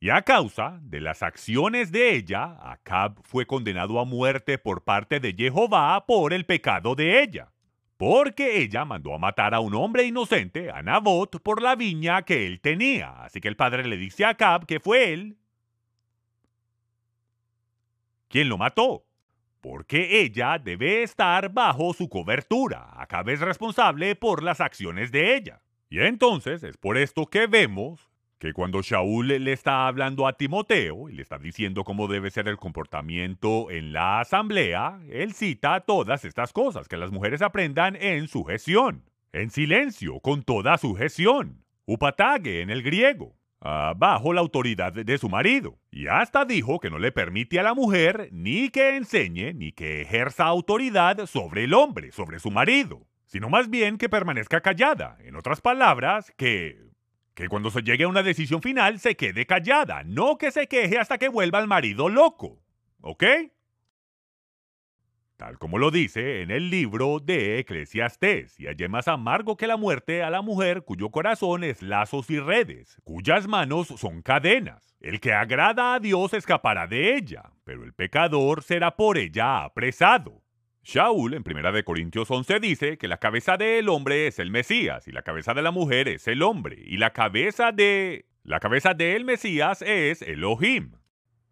Y 0.00 0.10
a 0.10 0.22
causa 0.22 0.78
de 0.82 1.00
las 1.00 1.22
acciones 1.22 1.90
de 1.90 2.14
ella, 2.14 2.56
Acab 2.60 3.20
fue 3.24 3.46
condenado 3.46 3.98
a 4.00 4.04
muerte 4.04 4.58
por 4.58 4.84
parte 4.84 5.18
de 5.18 5.32
Jehová 5.32 6.04
por 6.06 6.32
el 6.32 6.44
pecado 6.44 6.94
de 6.94 7.22
ella 7.22 7.52
porque 7.98 8.62
ella 8.62 8.84
mandó 8.84 9.12
a 9.12 9.18
matar 9.18 9.54
a 9.54 9.60
un 9.60 9.74
hombre 9.74 10.04
inocente, 10.04 10.70
a 10.70 10.82
Nabot, 10.82 11.42
por 11.42 11.60
la 11.60 11.74
viña 11.74 12.22
que 12.22 12.46
él 12.46 12.60
tenía. 12.60 13.24
Así 13.24 13.40
que 13.40 13.48
el 13.48 13.56
padre 13.56 13.84
le 13.84 13.96
dice 13.96 14.24
a 14.24 14.30
Acab 14.30 14.64
que 14.66 14.80
fue 14.80 15.12
él 15.12 15.36
quien 18.28 18.48
lo 18.48 18.56
mató, 18.56 19.04
porque 19.60 20.20
ella 20.20 20.58
debe 20.58 21.02
estar 21.02 21.52
bajo 21.52 21.92
su 21.92 22.08
cobertura. 22.08 22.88
Acab 22.94 23.28
es 23.30 23.40
responsable 23.40 24.14
por 24.14 24.44
las 24.44 24.60
acciones 24.60 25.10
de 25.10 25.34
ella. 25.34 25.62
Y 25.90 25.98
entonces 25.98 26.62
es 26.62 26.76
por 26.76 26.98
esto 26.98 27.26
que 27.26 27.48
vemos 27.48 28.08
que 28.38 28.52
cuando 28.52 28.82
Shaul 28.82 29.28
le 29.28 29.52
está 29.52 29.88
hablando 29.88 30.26
a 30.26 30.34
Timoteo 30.34 31.08
y 31.08 31.14
le 31.14 31.22
está 31.22 31.38
diciendo 31.38 31.84
cómo 31.84 32.06
debe 32.06 32.30
ser 32.30 32.48
el 32.48 32.56
comportamiento 32.56 33.70
en 33.70 33.92
la 33.92 34.20
asamblea, 34.20 35.00
él 35.10 35.34
cita 35.34 35.80
todas 35.80 36.24
estas 36.24 36.52
cosas, 36.52 36.88
que 36.88 36.96
las 36.96 37.10
mujeres 37.10 37.42
aprendan 37.42 37.96
en 37.96 38.28
sujeción, 38.28 39.04
en 39.32 39.50
silencio, 39.50 40.20
con 40.20 40.42
toda 40.42 40.78
sujeción, 40.78 41.64
upatage 41.84 42.60
en 42.60 42.70
el 42.70 42.82
griego, 42.82 43.36
ah, 43.60 43.94
bajo 43.96 44.32
la 44.32 44.40
autoridad 44.40 44.92
de 44.92 45.18
su 45.18 45.28
marido. 45.28 45.80
Y 45.90 46.06
hasta 46.06 46.44
dijo 46.44 46.78
que 46.78 46.90
no 46.90 46.98
le 46.98 47.10
permite 47.10 47.58
a 47.58 47.64
la 47.64 47.74
mujer 47.74 48.28
ni 48.30 48.68
que 48.68 48.96
enseñe 48.96 49.52
ni 49.52 49.72
que 49.72 50.02
ejerza 50.02 50.44
autoridad 50.44 51.26
sobre 51.26 51.64
el 51.64 51.74
hombre, 51.74 52.12
sobre 52.12 52.38
su 52.38 52.52
marido, 52.52 53.08
sino 53.26 53.50
más 53.50 53.68
bien 53.68 53.98
que 53.98 54.08
permanezca 54.08 54.60
callada. 54.60 55.18
En 55.24 55.34
otras 55.34 55.60
palabras, 55.60 56.32
que 56.36 56.87
que 57.38 57.48
cuando 57.48 57.70
se 57.70 57.82
llegue 57.82 58.02
a 58.02 58.08
una 58.08 58.24
decisión 58.24 58.60
final 58.60 58.98
se 58.98 59.14
quede 59.14 59.46
callada, 59.46 60.02
no 60.02 60.38
que 60.38 60.50
se 60.50 60.66
queje 60.66 60.98
hasta 60.98 61.18
que 61.18 61.28
vuelva 61.28 61.60
al 61.60 61.68
marido 61.68 62.08
loco. 62.08 62.64
¿Ok? 63.00 63.22
Tal 65.36 65.56
como 65.56 65.78
lo 65.78 65.92
dice 65.92 66.42
en 66.42 66.50
el 66.50 66.68
libro 66.68 67.20
de 67.20 67.60
Eclesiastés, 67.60 68.58
y 68.58 68.66
hay 68.66 68.74
más 68.88 69.06
amargo 69.06 69.56
que 69.56 69.68
la 69.68 69.76
muerte 69.76 70.24
a 70.24 70.30
la 70.30 70.42
mujer 70.42 70.82
cuyo 70.82 71.10
corazón 71.10 71.62
es 71.62 71.80
lazos 71.80 72.28
y 72.28 72.40
redes, 72.40 73.00
cuyas 73.04 73.46
manos 73.46 73.86
son 73.86 74.20
cadenas. 74.20 74.96
El 74.98 75.20
que 75.20 75.32
agrada 75.32 75.94
a 75.94 76.00
Dios 76.00 76.34
escapará 76.34 76.88
de 76.88 77.14
ella, 77.14 77.52
pero 77.62 77.84
el 77.84 77.94
pecador 77.94 78.64
será 78.64 78.96
por 78.96 79.16
ella 79.16 79.62
apresado. 79.62 80.42
Shaul 80.90 81.34
en 81.34 81.44
1 81.46 81.84
Corintios 81.84 82.30
11 82.30 82.60
dice 82.60 82.96
que 82.96 83.08
la 83.08 83.18
cabeza 83.18 83.58
del 83.58 83.90
hombre 83.90 84.26
es 84.26 84.38
el 84.38 84.50
Mesías 84.50 85.06
y 85.06 85.12
la 85.12 85.20
cabeza 85.20 85.52
de 85.52 85.60
la 85.60 85.70
mujer 85.70 86.08
es 86.08 86.26
el 86.28 86.40
hombre 86.42 86.82
y 86.82 86.96
la 86.96 87.12
cabeza 87.12 87.72
de 87.72 88.24
la 88.42 88.58
cabeza 88.58 88.94
del 88.94 89.26
Mesías 89.26 89.82
es 89.82 90.22
Elohim. 90.22 90.92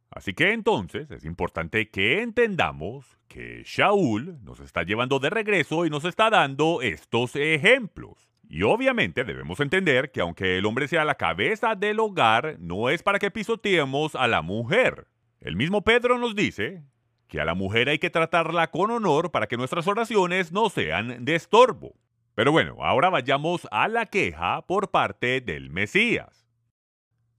Así 0.08 0.32
que 0.32 0.54
entonces 0.54 1.10
es 1.10 1.26
importante 1.26 1.90
que 1.90 2.22
entendamos 2.22 3.18
que 3.28 3.62
Shaul 3.62 4.42
nos 4.42 4.60
está 4.60 4.84
llevando 4.84 5.18
de 5.18 5.28
regreso 5.28 5.84
y 5.84 5.90
nos 5.90 6.06
está 6.06 6.30
dando 6.30 6.80
estos 6.80 7.36
ejemplos. 7.36 8.30
Y 8.48 8.62
obviamente 8.62 9.24
debemos 9.24 9.60
entender 9.60 10.12
que 10.12 10.22
aunque 10.22 10.56
el 10.56 10.64
hombre 10.64 10.88
sea 10.88 11.04
la 11.04 11.16
cabeza 11.16 11.74
del 11.74 12.00
hogar, 12.00 12.56
no 12.58 12.88
es 12.88 13.02
para 13.02 13.18
que 13.18 13.30
pisoteemos 13.30 14.14
a 14.14 14.28
la 14.28 14.40
mujer. 14.40 15.08
El 15.42 15.56
mismo 15.56 15.84
Pedro 15.84 16.16
nos 16.16 16.34
dice 16.34 16.84
que 17.28 17.40
a 17.40 17.44
la 17.44 17.54
mujer 17.54 17.88
hay 17.88 17.98
que 17.98 18.10
tratarla 18.10 18.70
con 18.70 18.90
honor 18.90 19.30
para 19.30 19.46
que 19.46 19.56
nuestras 19.56 19.86
oraciones 19.86 20.52
no 20.52 20.68
sean 20.70 21.24
de 21.24 21.34
estorbo. 21.34 21.94
Pero 22.34 22.52
bueno, 22.52 22.76
ahora 22.80 23.08
vayamos 23.08 23.66
a 23.70 23.88
la 23.88 24.06
queja 24.06 24.66
por 24.66 24.90
parte 24.90 25.40
del 25.40 25.70
Mesías. 25.70 26.46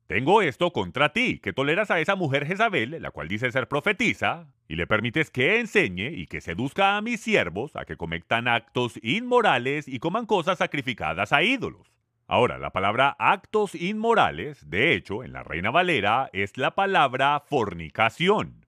Tengo 0.08 0.42
esto 0.42 0.72
contra 0.72 1.12
ti, 1.12 1.40
que 1.40 1.52
toleras 1.52 1.92
a 1.92 2.00
esa 2.00 2.16
mujer 2.16 2.46
Jezabel, 2.46 3.02
la 3.02 3.12
cual 3.12 3.28
dice 3.28 3.52
ser 3.52 3.68
profetisa, 3.68 4.48
y 4.70 4.78
le 4.78 4.88
permites 4.88 5.30
que 5.30 5.60
enseñe 5.60 6.12
y 6.12 6.28
que 6.28 6.40
seduzca 6.40 6.96
a 6.96 7.02
mis 7.02 7.20
siervos 7.20 7.76
a 7.76 7.86
que 7.86 7.98
cometan 7.98 8.48
actos 8.48 9.00
inmorales 9.04 9.88
y 9.88 10.00
coman 10.00 10.26
cosas 10.26 10.60
sacrificadas 10.60 11.34
a 11.34 11.44
ídolos. 11.44 11.92
Ahora, 12.26 12.58
la 12.58 12.72
palabra 12.72 13.16
actos 13.20 13.76
inmorales, 13.76 14.70
de 14.70 14.94
hecho, 14.94 15.24
en 15.24 15.34
la 15.34 15.44
Reina 15.44 15.72
Valera, 15.72 16.30
es 16.34 16.58
la 16.58 16.72
palabra 16.74 17.42
fornicación 17.46 18.67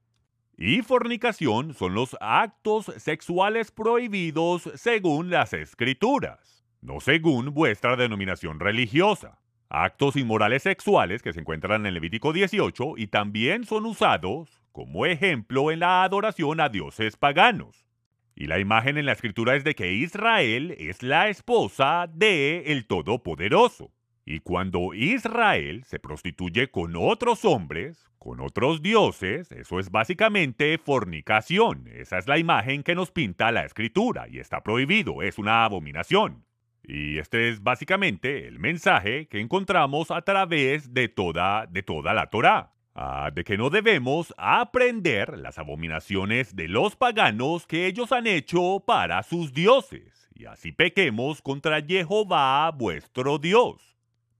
y 0.62 0.82
fornicación 0.82 1.72
son 1.72 1.94
los 1.94 2.18
actos 2.20 2.92
sexuales 2.98 3.70
prohibidos 3.70 4.70
según 4.74 5.30
las 5.30 5.54
escrituras, 5.54 6.66
no 6.82 7.00
según 7.00 7.54
vuestra 7.54 7.96
denominación 7.96 8.60
religiosa. 8.60 9.38
Actos 9.70 10.16
inmorales 10.16 10.64
sexuales 10.64 11.22
que 11.22 11.32
se 11.32 11.40
encuentran 11.40 11.86
en 11.86 11.94
Levítico 11.94 12.34
18 12.34 12.98
y 12.98 13.06
también 13.06 13.64
son 13.64 13.86
usados 13.86 14.62
como 14.70 15.06
ejemplo 15.06 15.70
en 15.70 15.80
la 15.80 16.02
adoración 16.02 16.60
a 16.60 16.68
dioses 16.68 17.16
paganos. 17.16 17.86
Y 18.34 18.46
la 18.46 18.58
imagen 18.58 18.98
en 18.98 19.06
la 19.06 19.12
escritura 19.12 19.56
es 19.56 19.64
de 19.64 19.74
que 19.74 19.94
Israel 19.94 20.76
es 20.78 21.02
la 21.02 21.30
esposa 21.30 22.06
de 22.12 22.64
el 22.66 22.86
Todopoderoso. 22.86 23.92
Y 24.26 24.40
cuando 24.40 24.92
Israel 24.92 25.84
se 25.86 25.98
prostituye 25.98 26.70
con 26.70 26.96
otros 26.96 27.46
hombres, 27.46 28.09
con 28.20 28.38
otros 28.40 28.82
dioses, 28.82 29.50
eso 29.50 29.80
es 29.80 29.90
básicamente 29.90 30.76
fornicación. 30.76 31.88
Esa 31.88 32.18
es 32.18 32.28
la 32.28 32.36
imagen 32.36 32.82
que 32.82 32.94
nos 32.94 33.10
pinta 33.10 33.50
la 33.50 33.64
escritura 33.64 34.28
y 34.28 34.38
está 34.38 34.62
prohibido, 34.62 35.22
es 35.22 35.38
una 35.38 35.64
abominación. 35.64 36.44
Y 36.84 37.16
este 37.16 37.48
es 37.48 37.62
básicamente 37.62 38.46
el 38.46 38.58
mensaje 38.58 39.26
que 39.26 39.40
encontramos 39.40 40.10
a 40.10 40.20
través 40.20 40.92
de 40.92 41.08
toda, 41.08 41.66
de 41.66 41.82
toda 41.82 42.12
la 42.12 42.26
Torá. 42.26 42.74
Ah, 42.94 43.30
de 43.32 43.42
que 43.42 43.56
no 43.56 43.70
debemos 43.70 44.34
aprender 44.36 45.38
las 45.38 45.58
abominaciones 45.58 46.54
de 46.54 46.68
los 46.68 46.96
paganos 46.96 47.66
que 47.66 47.86
ellos 47.86 48.12
han 48.12 48.26
hecho 48.26 48.82
para 48.84 49.22
sus 49.22 49.54
dioses, 49.54 50.28
y 50.34 50.44
así 50.44 50.72
pequemos 50.72 51.40
contra 51.40 51.80
Jehová 51.80 52.70
vuestro 52.72 53.38
Dios. 53.38 53.90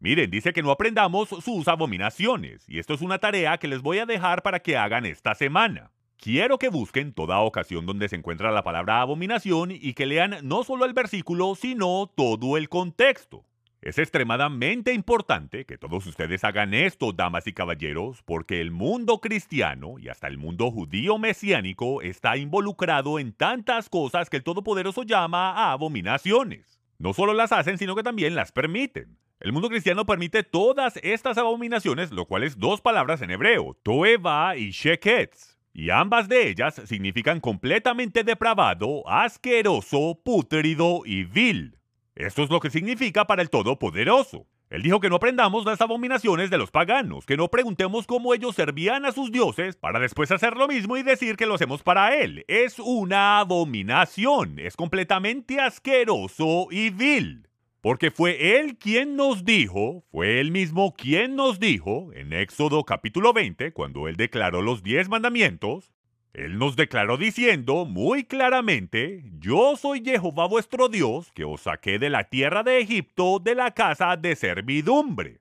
Miren, 0.02 0.30
dice 0.30 0.54
que 0.54 0.62
no 0.62 0.70
aprendamos 0.70 1.28
sus 1.28 1.68
abominaciones, 1.68 2.66
y 2.66 2.78
esto 2.78 2.94
es 2.94 3.02
una 3.02 3.18
tarea 3.18 3.58
que 3.58 3.68
les 3.68 3.82
voy 3.82 3.98
a 3.98 4.06
dejar 4.06 4.42
para 4.42 4.60
que 4.60 4.78
hagan 4.78 5.04
esta 5.04 5.34
semana. 5.34 5.90
Quiero 6.16 6.58
que 6.58 6.70
busquen 6.70 7.12
toda 7.12 7.40
ocasión 7.40 7.84
donde 7.84 8.08
se 8.08 8.16
encuentra 8.16 8.50
la 8.50 8.62
palabra 8.64 9.02
abominación 9.02 9.70
y 9.70 9.92
que 9.92 10.06
lean 10.06 10.38
no 10.42 10.64
solo 10.64 10.86
el 10.86 10.94
versículo, 10.94 11.54
sino 11.54 12.10
todo 12.16 12.56
el 12.56 12.70
contexto. 12.70 13.44
Es 13.82 13.98
extremadamente 13.98 14.94
importante 14.94 15.66
que 15.66 15.76
todos 15.76 16.06
ustedes 16.06 16.44
hagan 16.44 16.72
esto, 16.72 17.12
damas 17.12 17.46
y 17.46 17.52
caballeros, 17.52 18.22
porque 18.22 18.62
el 18.62 18.70
mundo 18.70 19.20
cristiano 19.20 19.98
y 19.98 20.08
hasta 20.08 20.28
el 20.28 20.38
mundo 20.38 20.70
judío 20.70 21.18
mesiánico 21.18 22.00
está 22.00 22.38
involucrado 22.38 23.18
en 23.18 23.34
tantas 23.34 23.90
cosas 23.90 24.30
que 24.30 24.38
el 24.38 24.44
Todopoderoso 24.44 25.02
llama 25.02 25.72
abominaciones. 25.72 26.80
No 26.98 27.12
solo 27.12 27.34
las 27.34 27.52
hacen, 27.52 27.76
sino 27.76 27.94
que 27.94 28.02
también 28.02 28.34
las 28.34 28.50
permiten. 28.50 29.18
El 29.40 29.54
mundo 29.54 29.70
cristiano 29.70 30.04
permite 30.04 30.42
todas 30.42 30.98
estas 31.02 31.38
abominaciones, 31.38 32.12
lo 32.12 32.26
cual 32.26 32.44
es 32.44 32.58
dos 32.58 32.82
palabras 32.82 33.22
en 33.22 33.30
hebreo, 33.30 33.74
toeva 33.82 34.54
y 34.54 34.70
sheketz. 34.70 35.56
Y 35.72 35.88
ambas 35.88 36.28
de 36.28 36.50
ellas 36.50 36.78
significan 36.84 37.40
completamente 37.40 38.22
depravado, 38.22 39.02
asqueroso, 39.08 40.20
pútrido 40.22 41.02
y 41.06 41.24
vil. 41.24 41.78
Esto 42.14 42.42
es 42.42 42.50
lo 42.50 42.60
que 42.60 42.68
significa 42.68 43.26
para 43.26 43.40
el 43.40 43.48
Todopoderoso. 43.48 44.46
Él 44.68 44.82
dijo 44.82 45.00
que 45.00 45.08
no 45.08 45.16
aprendamos 45.16 45.64
las 45.64 45.80
abominaciones 45.80 46.50
de 46.50 46.58
los 46.58 46.70
paganos, 46.70 47.24
que 47.24 47.38
no 47.38 47.48
preguntemos 47.48 48.06
cómo 48.06 48.34
ellos 48.34 48.56
servían 48.56 49.06
a 49.06 49.12
sus 49.12 49.32
dioses 49.32 49.74
para 49.74 50.00
después 50.00 50.30
hacer 50.30 50.54
lo 50.54 50.68
mismo 50.68 50.98
y 50.98 51.02
decir 51.02 51.36
que 51.36 51.46
lo 51.46 51.54
hacemos 51.54 51.82
para 51.82 52.14
él. 52.14 52.44
Es 52.46 52.78
una 52.78 53.38
abominación, 53.38 54.58
es 54.58 54.76
completamente 54.76 55.60
asqueroso 55.60 56.68
y 56.70 56.90
vil. 56.90 57.49
Porque 57.80 58.10
fue 58.10 58.58
Él 58.58 58.76
quien 58.76 59.16
nos 59.16 59.44
dijo, 59.44 60.04
fue 60.10 60.40
Él 60.40 60.50
mismo 60.50 60.94
quien 60.94 61.34
nos 61.34 61.58
dijo 61.58 62.12
en 62.12 62.34
Éxodo 62.34 62.84
capítulo 62.84 63.32
20, 63.32 63.72
cuando 63.72 64.06
Él 64.06 64.16
declaró 64.16 64.60
los 64.60 64.82
diez 64.82 65.08
mandamientos, 65.08 65.90
Él 66.34 66.58
nos 66.58 66.76
declaró 66.76 67.16
diciendo 67.16 67.86
muy 67.86 68.24
claramente, 68.24 69.24
yo 69.38 69.76
soy 69.76 70.02
Jehová 70.04 70.46
vuestro 70.46 70.90
Dios, 70.90 71.32
que 71.32 71.44
os 71.44 71.62
saqué 71.62 71.98
de 71.98 72.10
la 72.10 72.24
tierra 72.24 72.62
de 72.62 72.80
Egipto, 72.80 73.38
de 73.38 73.54
la 73.54 73.70
casa 73.70 74.14
de 74.18 74.36
servidumbre. 74.36 75.40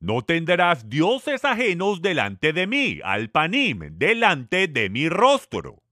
No 0.00 0.20
tendrás 0.20 0.90
dioses 0.90 1.46
ajenos 1.46 2.02
delante 2.02 2.52
de 2.52 2.66
mí, 2.66 3.00
al 3.02 3.30
panim, 3.30 3.96
delante 3.96 4.68
de 4.68 4.90
mi 4.90 5.08
rostro. 5.08 5.83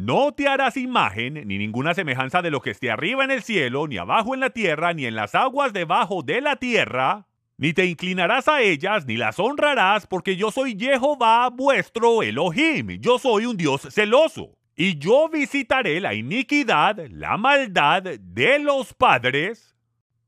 No 0.00 0.32
te 0.32 0.48
harás 0.48 0.78
imagen 0.78 1.34
ni 1.46 1.58
ninguna 1.58 1.92
semejanza 1.92 2.40
de 2.40 2.50
lo 2.50 2.62
que 2.62 2.70
esté 2.70 2.90
arriba 2.90 3.22
en 3.22 3.30
el 3.30 3.42
cielo, 3.42 3.86
ni 3.86 3.98
abajo 3.98 4.32
en 4.32 4.40
la 4.40 4.48
tierra, 4.48 4.94
ni 4.94 5.04
en 5.04 5.14
las 5.14 5.34
aguas 5.34 5.74
debajo 5.74 6.22
de 6.22 6.40
la 6.40 6.56
tierra, 6.56 7.26
ni 7.58 7.74
te 7.74 7.84
inclinarás 7.84 8.48
a 8.48 8.62
ellas, 8.62 9.04
ni 9.04 9.18
las 9.18 9.38
honrarás, 9.38 10.06
porque 10.06 10.36
yo 10.36 10.50
soy 10.50 10.74
Jehová 10.78 11.50
vuestro 11.50 12.22
Elohim, 12.22 12.98
yo 12.98 13.18
soy 13.18 13.44
un 13.44 13.58
Dios 13.58 13.88
celoso. 13.90 14.56
Y 14.74 14.98
yo 14.98 15.28
visitaré 15.28 16.00
la 16.00 16.14
iniquidad, 16.14 16.96
la 17.10 17.36
maldad 17.36 18.02
de 18.02 18.58
los 18.58 18.94
padres. 18.94 19.76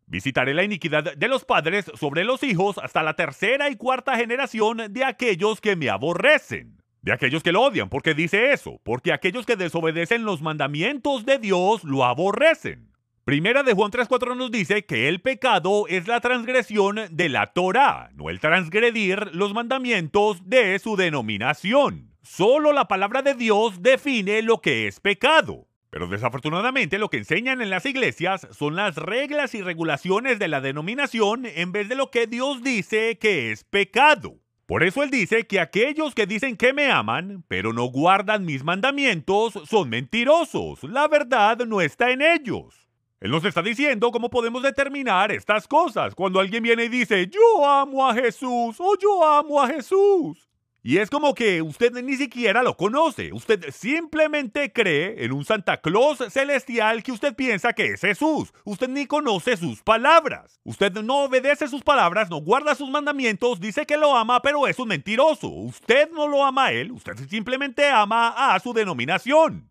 Visitaré 0.05 0.53
la 0.53 0.65
iniquidad 0.65 1.17
de 1.17 1.29
los 1.29 1.47
padres 1.47 1.91
sobre 1.95 2.25
los 2.25 2.43
hijos 2.43 2.77
hasta 2.77 3.03
la 3.03 3.17
tercera 3.17 3.71
y 3.71 3.77
cuarta 3.77 4.19
generación 4.19 4.93
de 4.93 5.05
aquellos 5.07 5.63
que 5.63 5.77
me 5.77 5.89
aborrecen. 5.89 6.82
De 7.03 7.13
aquellos 7.13 7.43
que 7.43 7.51
lo 7.51 7.63
odian, 7.63 7.89
porque 7.89 8.15
dice 8.15 8.53
eso, 8.53 8.81
porque 8.85 9.13
aquellos 9.13 9.45
que 9.45 9.57
desobedecen 9.57 10.25
los 10.25 10.41
mandamientos 10.41 11.27
de 11.27 11.39
Dios 11.39 11.83
lo 11.83 12.05
aborrecen. 12.05 12.93
Primera 13.25 13.65
de 13.65 13.73
Juan 13.73 13.91
3.4 13.91 14.37
nos 14.37 14.53
dice 14.53 14.85
que 14.85 15.09
el 15.09 15.21
pecado 15.21 15.87
es 15.89 16.07
la 16.07 16.21
transgresión 16.21 17.01
de 17.11 17.29
la 17.29 17.53
Torah, 17.53 18.11
no 18.15 18.31
el 18.31 18.39
transgredir 18.39 19.35
los 19.35 19.53
mandamientos 19.53 20.49
de 20.49 20.79
su 20.79 20.97
denominación. 20.97 22.13
Solo 22.23 22.73
la 22.73 22.87
palabra 22.87 23.23
de 23.23 23.35
Dios 23.35 23.83
define 23.83 24.43
lo 24.43 24.61
que 24.61 24.87
es 24.87 25.01
pecado. 25.01 25.67
Pero 25.91 26.07
desafortunadamente 26.07 26.99
lo 26.99 27.11
que 27.11 27.19
enseñan 27.19 27.61
en 27.61 27.71
las 27.71 27.85
iglesias 27.85 28.47
son 28.51 28.77
las 28.77 28.97
reglas 28.97 29.55
y 29.55 29.63
regulaciones 29.63 30.39
de 30.39 30.49
la 30.49 30.61
denominación 30.61 31.47
en 31.47 31.73
vez 31.73 31.89
de 31.89 31.97
lo 31.97 32.11
que 32.11 32.27
Dios 32.27 32.63
dice 32.63 33.19
que 33.19 33.51
es 33.51 33.65
pecado. 33.65 34.42
Por 34.73 34.85
eso 34.85 35.03
él 35.03 35.11
dice 35.11 35.47
que 35.47 35.61
aquellos 35.61 36.15
que 36.15 36.27
dicen 36.27 36.57
que 36.57 36.73
me 36.73 36.91
aman, 36.91 37.45
pero 37.47 37.75
no 37.75 37.85
guardan 37.91 38.47
mis 38.47 38.65
mandamientos, 38.65 39.53
son 39.69 39.91
mentirosos. 39.91 40.83
La 40.85 41.09
verdad 41.09 41.59
no 41.67 41.83
está 41.83 42.11
en 42.11 42.23
ellos. 42.23 42.89
Él 43.21 43.33
nos 43.33 43.45
está 43.45 43.61
diciendo 43.61 44.11
cómo 44.11 44.31
podemos 44.31 44.63
determinar 44.63 45.31
estas 45.31 45.69
cosas. 45.69 46.15
Cuando 46.15 46.41
alguien 46.41 46.63
viene 46.63 46.85
y 46.85 46.89
dice, 46.89 47.27
yo 47.29 47.67
amo 47.67 48.09
a 48.09 48.15
Jesús 48.15 48.77
o 48.79 48.97
yo 48.99 49.23
amo 49.23 49.61
a 49.61 49.69
Jesús. 49.69 50.49
Y 50.85 50.99
es 50.99 51.11
como 51.11 51.33
que 51.35 51.63
usted 51.63 51.93
ni 52.03 52.17
siquiera 52.17 52.65
lo 52.65 52.77
conoce. 52.77 53.33
Usted 53.33 53.71
simplemente 53.71 54.73
cree 54.73 55.25
en 55.25 55.33
un 55.33 55.45
Santa 55.45 55.81
Claus 55.81 56.19
celestial 56.31 57.05
que 57.05 57.13
usted 57.13 57.37
piensa 57.37 57.73
que 57.73 57.93
es 57.93 58.01
Jesús. 58.01 58.53
Usted 58.65 58.89
ni 58.89 59.07
conoce 59.07 59.57
sus 59.57 59.81
palabras. 59.83 60.61
Usted 60.65 60.93
no 60.93 61.25
obedece 61.25 61.69
sus 61.69 61.83
palabras, 61.83 62.31
no 62.31 62.39
guarda 62.39 62.75
sus 62.75 62.91
mandamientos, 62.91 63.61
dice 63.61 63.87
que 63.87 63.97
lo 63.97 64.17
ama, 64.17 64.43
pero 64.43 64.67
es 64.67 64.77
un 64.81 64.89
mentiroso. 64.89 65.49
Usted 65.49 66.11
no 66.11 66.27
lo 66.27 66.45
ama 66.45 66.67
a 66.67 66.73
él, 66.73 66.91
usted 66.91 67.17
simplemente 67.29 67.87
ama 67.89 68.55
a 68.55 68.59
su 68.59 68.73
denominación. 68.73 69.71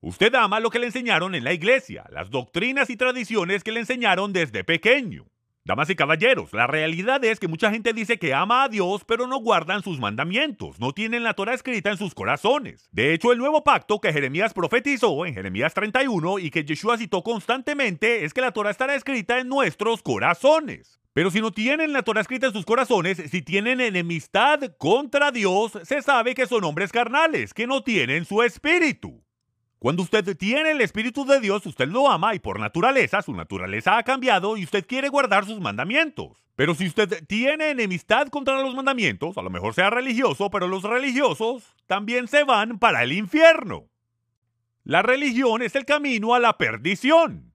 Usted 0.00 0.32
ama 0.36 0.60
lo 0.60 0.70
que 0.70 0.78
le 0.78 0.86
enseñaron 0.86 1.34
en 1.34 1.42
la 1.42 1.52
iglesia, 1.52 2.04
las 2.10 2.30
doctrinas 2.30 2.90
y 2.90 2.96
tradiciones 2.96 3.64
que 3.64 3.72
le 3.72 3.80
enseñaron 3.80 4.32
desde 4.32 4.62
pequeño. 4.62 5.26
Damas 5.68 5.90
y 5.90 5.96
caballeros, 5.96 6.54
la 6.54 6.66
realidad 6.66 7.22
es 7.26 7.38
que 7.38 7.46
mucha 7.46 7.70
gente 7.70 7.92
dice 7.92 8.18
que 8.18 8.32
ama 8.32 8.62
a 8.62 8.68
Dios, 8.70 9.04
pero 9.04 9.26
no 9.26 9.36
guardan 9.36 9.82
sus 9.82 10.00
mandamientos, 10.00 10.80
no 10.80 10.92
tienen 10.92 11.24
la 11.24 11.34
Torah 11.34 11.52
escrita 11.52 11.90
en 11.90 11.98
sus 11.98 12.14
corazones. 12.14 12.88
De 12.90 13.12
hecho, 13.12 13.32
el 13.32 13.38
nuevo 13.38 13.62
pacto 13.64 14.00
que 14.00 14.10
Jeremías 14.10 14.54
profetizó 14.54 15.26
en 15.26 15.34
Jeremías 15.34 15.74
31 15.74 16.38
y 16.38 16.50
que 16.50 16.64
Yeshua 16.64 16.96
citó 16.96 17.22
constantemente 17.22 18.24
es 18.24 18.32
que 18.32 18.40
la 18.40 18.52
Torah 18.52 18.70
estará 18.70 18.94
escrita 18.94 19.40
en 19.40 19.48
nuestros 19.48 20.02
corazones. 20.02 20.98
Pero 21.12 21.30
si 21.30 21.42
no 21.42 21.50
tienen 21.50 21.92
la 21.92 22.02
Torah 22.02 22.22
escrita 22.22 22.46
en 22.46 22.54
sus 22.54 22.64
corazones, 22.64 23.22
si 23.30 23.42
tienen 23.42 23.82
enemistad 23.82 24.60
contra 24.78 25.32
Dios, 25.32 25.78
se 25.82 26.00
sabe 26.00 26.34
que 26.34 26.46
son 26.46 26.64
hombres 26.64 26.92
carnales, 26.92 27.52
que 27.52 27.66
no 27.66 27.82
tienen 27.82 28.24
su 28.24 28.42
espíritu. 28.42 29.22
Cuando 29.78 30.02
usted 30.02 30.36
tiene 30.36 30.72
el 30.72 30.80
Espíritu 30.80 31.24
de 31.24 31.38
Dios, 31.38 31.64
usted 31.64 31.86
lo 31.86 32.10
ama 32.10 32.34
y 32.34 32.40
por 32.40 32.58
naturaleza 32.58 33.22
su 33.22 33.32
naturaleza 33.32 33.96
ha 33.96 34.02
cambiado 34.02 34.56
y 34.56 34.64
usted 34.64 34.84
quiere 34.84 35.08
guardar 35.08 35.44
sus 35.44 35.60
mandamientos. 35.60 36.44
Pero 36.56 36.74
si 36.74 36.88
usted 36.88 37.24
tiene 37.28 37.70
enemistad 37.70 38.26
contra 38.26 38.60
los 38.60 38.74
mandamientos, 38.74 39.38
a 39.38 39.42
lo 39.42 39.50
mejor 39.50 39.74
sea 39.74 39.90
religioso, 39.90 40.50
pero 40.50 40.66
los 40.66 40.82
religiosos 40.82 41.76
también 41.86 42.26
se 42.26 42.42
van 42.42 42.80
para 42.80 43.04
el 43.04 43.12
infierno. 43.12 43.88
La 44.82 45.02
religión 45.02 45.62
es 45.62 45.76
el 45.76 45.84
camino 45.84 46.34
a 46.34 46.40
la 46.40 46.58
perdición. 46.58 47.54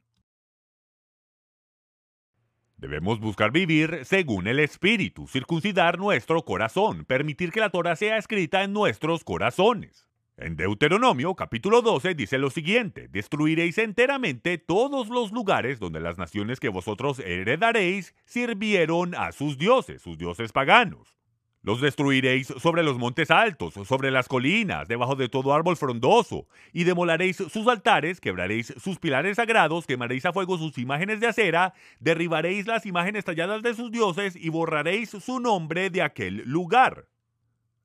Debemos 2.78 3.20
buscar 3.20 3.52
vivir 3.52 4.06
según 4.06 4.48
el 4.48 4.60
Espíritu, 4.60 5.28
circuncidar 5.28 5.98
nuestro 5.98 6.46
corazón, 6.46 7.04
permitir 7.04 7.52
que 7.52 7.60
la 7.60 7.70
Torah 7.70 7.98
sea 7.98 8.18
escrita 8.18 8.64
en 8.64 8.72
nuestros 8.72 9.26
corazones. 9.26 10.13
En 10.36 10.56
Deuteronomio 10.56 11.36
capítulo 11.36 11.84
12 11.84 12.16
dice 12.16 12.40
lo 12.40 12.50
siguiente, 12.50 13.08
destruiréis 13.08 13.78
enteramente 13.78 14.58
todos 14.58 15.10
los 15.10 15.32
lugares 15.32 15.80
donde 15.80 16.00
las 16.00 16.18
naciones 16.18 16.60
que 16.60 16.70
vosotros 16.70 17.20
heredaréis 17.20 18.16
sirvieron 18.26 19.14
a 19.14 19.32
sus 19.32 19.60
dioses, 19.60 20.02
sus 20.02 20.18
dioses 20.18 20.52
paganos. 20.52 21.20
Los 21.62 21.82
destruiréis 21.82 22.48
sobre 22.48 22.82
los 22.82 22.98
montes 22.98 23.30
altos, 23.30 23.76
sobre 23.88 24.10
las 24.10 24.28
colinas, 24.28 24.88
debajo 24.88 25.16
de 25.16 25.30
todo 25.30 25.54
árbol 25.54 25.78
frondoso, 25.78 26.48
y 26.74 26.84
demolaréis 26.84 27.38
sus 27.38 27.68
altares, 27.68 28.20
quebraréis 28.20 28.74
sus 28.78 28.98
pilares 28.98 29.36
sagrados, 29.36 29.86
quemaréis 29.86 30.26
a 30.26 30.34
fuego 30.34 30.58
sus 30.58 30.80
imágenes 30.80 31.20
de 31.20 31.28
acera, 31.28 31.76
derribaréis 32.00 32.66
las 32.66 32.88
imágenes 32.88 33.24
talladas 33.24 33.62
de 33.62 33.76
sus 33.76 33.92
dioses 33.92 34.36
y 34.36 34.50
borraréis 34.50 35.12
su 35.12 35.40
nombre 35.40 35.92
de 35.92 36.02
aquel 36.02 36.42
lugar. 36.46 37.06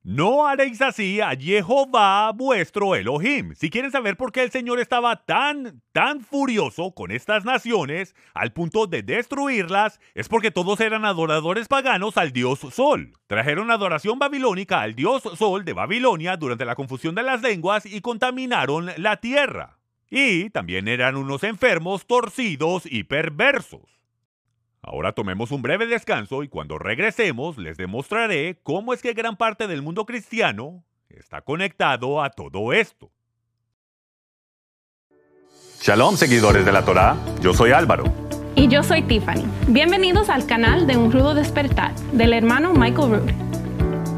No 0.01 0.47
haréis 0.47 0.81
así 0.81 1.19
a 1.19 1.35
Jehová 1.35 2.31
vuestro 2.31 2.95
Elohim. 2.95 3.53
Si 3.55 3.69
quieren 3.69 3.91
saber 3.91 4.15
por 4.15 4.31
qué 4.31 4.43
el 4.43 4.49
Señor 4.49 4.79
estaba 4.79 5.25
tan, 5.25 5.81
tan 5.91 6.21
furioso 6.21 6.93
con 6.93 7.11
estas 7.11 7.43
naciones 7.43 8.15
al 8.33 8.53
punto 8.53 8.87
de 8.87 9.03
destruirlas, 9.03 9.99
es 10.15 10.29
porque 10.29 10.51
todos 10.51 10.79
eran 10.79 11.03
adoradores 11.03 11.67
paganos 11.67 12.15
al 12.15 12.31
dios 12.31 12.59
Sol. 12.71 13.11
Trajeron 13.27 13.71
adoración 13.71 14.19
babilónica 14.19 14.79
al 14.79 14.95
dios 14.95 15.23
Sol 15.37 15.65
de 15.65 15.73
Babilonia 15.73 16.37
durante 16.37 16.63
la 16.63 16.75
confusión 16.75 17.13
de 17.13 17.23
las 17.23 17.41
lenguas 17.41 17.85
y 17.85 17.99
contaminaron 17.99 18.91
la 18.95 19.17
tierra. 19.17 19.79
Y 20.09 20.49
también 20.49 20.87
eran 20.87 21.17
unos 21.17 21.43
enfermos, 21.43 22.07
torcidos 22.07 22.83
y 22.85 23.03
perversos. 23.03 23.98
Ahora 24.81 25.11
tomemos 25.11 25.51
un 25.51 25.61
breve 25.61 25.87
descanso 25.87 26.41
y 26.41 26.47
cuando 26.47 26.77
regresemos 26.77 27.57
les 27.57 27.77
demostraré 27.77 28.59
cómo 28.63 28.93
es 28.93 29.01
que 29.01 29.13
gran 29.13 29.35
parte 29.35 29.67
del 29.67 29.81
mundo 29.81 30.05
cristiano 30.05 30.83
está 31.09 31.41
conectado 31.41 32.23
a 32.23 32.29
todo 32.29 32.71
esto. 32.71 33.11
Shalom 35.81 36.15
seguidores 36.15 36.65
de 36.65 36.71
la 36.71 36.83
Torá, 36.83 37.17
yo 37.41 37.53
soy 37.53 37.71
Álvaro. 37.71 38.05
Y 38.55 38.67
yo 38.67 38.83
soy 38.83 39.01
Tiffany. 39.03 39.45
Bienvenidos 39.67 40.29
al 40.29 40.45
canal 40.45 40.87
de 40.87 40.97
Un 40.97 41.11
Rudo 41.11 41.33
Despertar 41.33 41.93
del 42.13 42.33
hermano 42.33 42.73
Michael 42.73 43.11
Rood. 43.11 43.31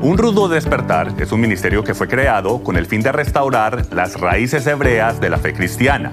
Un 0.02 0.18
Rudo 0.18 0.48
Despertar 0.48 1.14
es 1.20 1.32
un 1.32 1.42
ministerio 1.42 1.84
que 1.84 1.94
fue 1.94 2.08
creado 2.08 2.64
con 2.64 2.78
el 2.78 2.86
fin 2.86 3.02
de 3.02 3.12
restaurar 3.12 3.94
las 3.94 4.20
raíces 4.20 4.66
hebreas 4.66 5.20
de 5.20 5.30
la 5.30 5.38
fe 5.38 5.54
cristiana, 5.54 6.12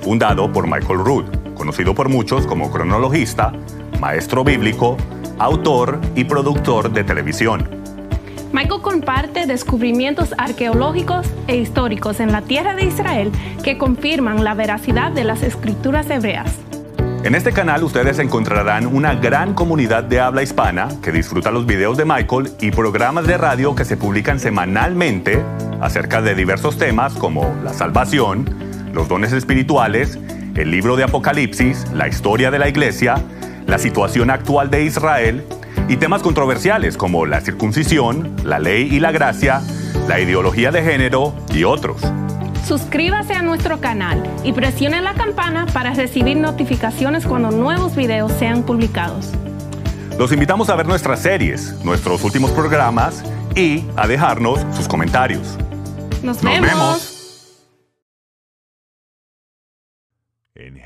fundado 0.00 0.52
por 0.52 0.66
Michael 0.66 0.98
Rood, 0.98 1.54
conocido 1.54 1.94
por 1.94 2.08
muchos 2.08 2.46
como 2.48 2.70
cronologista, 2.72 3.52
maestro 4.00 4.44
bíblico, 4.44 4.96
autor 5.38 6.00
y 6.14 6.24
productor 6.24 6.92
de 6.92 7.04
televisión. 7.04 7.68
Michael 8.52 8.80
comparte 8.80 9.46
descubrimientos 9.46 10.34
arqueológicos 10.38 11.26
e 11.46 11.56
históricos 11.56 12.18
en 12.20 12.32
la 12.32 12.42
tierra 12.42 12.74
de 12.74 12.86
Israel 12.86 13.30
que 13.62 13.76
confirman 13.76 14.42
la 14.42 14.54
veracidad 14.54 15.12
de 15.12 15.24
las 15.24 15.42
escrituras 15.42 16.08
hebreas. 16.08 16.58
En 17.24 17.34
este 17.34 17.52
canal 17.52 17.82
ustedes 17.82 18.20
encontrarán 18.20 18.86
una 18.86 19.14
gran 19.14 19.52
comunidad 19.52 20.04
de 20.04 20.20
habla 20.20 20.42
hispana 20.42 20.88
que 21.02 21.12
disfruta 21.12 21.50
los 21.50 21.66
videos 21.66 21.98
de 21.98 22.04
Michael 22.04 22.52
y 22.60 22.70
programas 22.70 23.26
de 23.26 23.36
radio 23.36 23.74
que 23.74 23.84
se 23.84 23.96
publican 23.96 24.40
semanalmente 24.40 25.42
acerca 25.80 26.22
de 26.22 26.34
diversos 26.34 26.78
temas 26.78 27.14
como 27.14 27.54
la 27.64 27.74
salvación, 27.74 28.48
los 28.94 29.08
dones 29.08 29.32
espirituales, 29.32 30.18
el 30.54 30.70
libro 30.70 30.96
de 30.96 31.04
Apocalipsis, 31.04 31.86
la 31.92 32.08
historia 32.08 32.50
de 32.50 32.60
la 32.60 32.68
iglesia, 32.68 33.16
la 33.68 33.78
situación 33.78 34.30
actual 34.30 34.70
de 34.70 34.84
Israel 34.84 35.44
y 35.88 35.96
temas 35.98 36.22
controversiales 36.22 36.96
como 36.96 37.26
la 37.26 37.42
circuncisión, 37.42 38.34
la 38.42 38.58
ley 38.58 38.88
y 38.90 38.98
la 38.98 39.12
gracia, 39.12 39.60
la 40.08 40.18
ideología 40.18 40.72
de 40.72 40.82
género 40.82 41.34
y 41.54 41.64
otros. 41.64 42.00
Suscríbase 42.66 43.34
a 43.34 43.42
nuestro 43.42 43.78
canal 43.78 44.22
y 44.42 44.52
presione 44.52 45.02
la 45.02 45.14
campana 45.14 45.66
para 45.66 45.92
recibir 45.92 46.38
notificaciones 46.38 47.26
cuando 47.26 47.50
nuevos 47.50 47.94
videos 47.94 48.32
sean 48.32 48.62
publicados. 48.62 49.30
Los 50.18 50.32
invitamos 50.32 50.70
a 50.70 50.74
ver 50.74 50.86
nuestras 50.86 51.20
series, 51.20 51.74
nuestros 51.84 52.24
últimos 52.24 52.50
programas 52.50 53.22
y 53.54 53.84
a 53.96 54.06
dejarnos 54.06 54.60
sus 54.74 54.88
comentarios. 54.88 55.58
Nos, 56.22 56.42
vemos. 56.42 56.60
En 56.62 57.07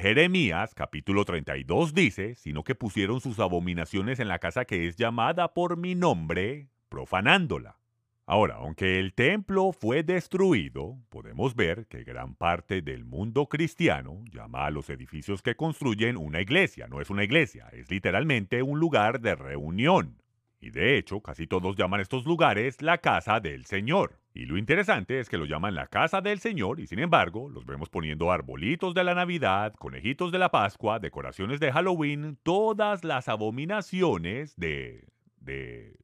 Jeremías 0.02 0.74
capítulo 0.74 1.24
32 1.24 1.94
dice, 1.94 2.34
sino 2.34 2.64
que 2.64 2.74
pusieron 2.74 3.20
sus 3.20 3.38
abominaciones 3.38 4.18
en 4.18 4.26
la 4.26 4.40
casa 4.40 4.64
que 4.64 4.88
es 4.88 4.96
llamada 4.96 5.54
por 5.54 5.76
mi 5.76 5.94
nombre, 5.94 6.70
profanándola. 6.88 7.78
Ahora, 8.26 8.56
aunque 8.56 8.98
el 8.98 9.14
templo 9.14 9.70
fue 9.70 10.02
destruido, 10.02 10.98
podemos 11.08 11.54
ver 11.54 11.86
que 11.86 12.02
gran 12.02 12.34
parte 12.34 12.82
del 12.82 13.04
mundo 13.04 13.46
cristiano 13.46 14.24
llama 14.28 14.66
a 14.66 14.72
los 14.72 14.90
edificios 14.90 15.40
que 15.40 15.54
construyen 15.54 16.16
una 16.16 16.40
iglesia. 16.40 16.88
No 16.88 17.00
es 17.00 17.08
una 17.08 17.22
iglesia, 17.22 17.68
es 17.70 17.88
literalmente 17.88 18.60
un 18.64 18.80
lugar 18.80 19.20
de 19.20 19.36
reunión. 19.36 20.20
Y 20.58 20.70
de 20.70 20.98
hecho, 20.98 21.20
casi 21.20 21.46
todos 21.46 21.76
llaman 21.76 22.00
estos 22.00 22.26
lugares 22.26 22.82
la 22.82 22.98
casa 22.98 23.38
del 23.38 23.66
Señor. 23.66 24.21
Y 24.34 24.46
lo 24.46 24.56
interesante 24.56 25.20
es 25.20 25.28
que 25.28 25.36
lo 25.36 25.44
llaman 25.44 25.74
la 25.74 25.88
casa 25.88 26.22
del 26.22 26.40
Señor 26.40 26.80
y 26.80 26.86
sin 26.86 26.98
embargo 26.98 27.50
los 27.50 27.66
vemos 27.66 27.90
poniendo 27.90 28.32
arbolitos 28.32 28.94
de 28.94 29.04
la 29.04 29.14
Navidad, 29.14 29.74
conejitos 29.74 30.32
de 30.32 30.38
la 30.38 30.50
Pascua, 30.50 30.98
decoraciones 30.98 31.60
de 31.60 31.70
Halloween, 31.70 32.38
todas 32.42 33.04
las 33.04 33.28
abominaciones 33.28 34.56
de... 34.56 35.08
de... 35.36 35.96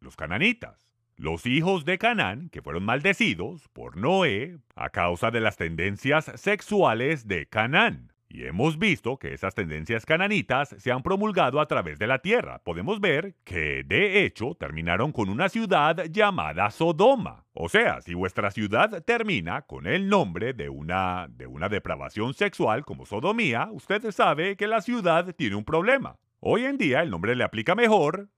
los 0.00 0.16
cananitas. 0.16 0.90
Los 1.16 1.44
hijos 1.44 1.84
de 1.84 1.98
Canaán, 1.98 2.48
que 2.48 2.62
fueron 2.62 2.82
maldecidos 2.84 3.68
por 3.74 3.98
Noé 3.98 4.56
a 4.74 4.88
causa 4.88 5.30
de 5.30 5.40
las 5.40 5.58
tendencias 5.58 6.32
sexuales 6.36 7.28
de 7.28 7.44
Canaán. 7.44 8.10
Y 8.32 8.44
hemos 8.44 8.78
visto 8.78 9.18
que 9.18 9.34
esas 9.34 9.56
tendencias 9.56 10.06
cananitas 10.06 10.76
se 10.78 10.92
han 10.92 11.02
promulgado 11.02 11.60
a 11.60 11.66
través 11.66 11.98
de 11.98 12.06
la 12.06 12.20
tierra. 12.20 12.60
Podemos 12.62 13.00
ver 13.00 13.34
que, 13.42 13.82
de 13.84 14.24
hecho, 14.24 14.54
terminaron 14.54 15.10
con 15.10 15.28
una 15.28 15.48
ciudad 15.48 16.04
llamada 16.04 16.70
Sodoma. 16.70 17.44
O 17.54 17.68
sea, 17.68 18.00
si 18.02 18.14
vuestra 18.14 18.52
ciudad 18.52 19.02
termina 19.02 19.62
con 19.62 19.88
el 19.88 20.08
nombre 20.08 20.52
de 20.52 20.68
una, 20.68 21.26
de 21.28 21.48
una 21.48 21.68
depravación 21.68 22.32
sexual 22.32 22.84
como 22.84 23.04
sodomía, 23.04 23.68
usted 23.72 24.12
sabe 24.12 24.56
que 24.56 24.68
la 24.68 24.80
ciudad 24.80 25.34
tiene 25.34 25.56
un 25.56 25.64
problema. 25.64 26.16
Hoy 26.38 26.66
en 26.66 26.78
día 26.78 27.02
el 27.02 27.10
nombre 27.10 27.34
le 27.34 27.42
aplica 27.42 27.74
mejor 27.74 28.28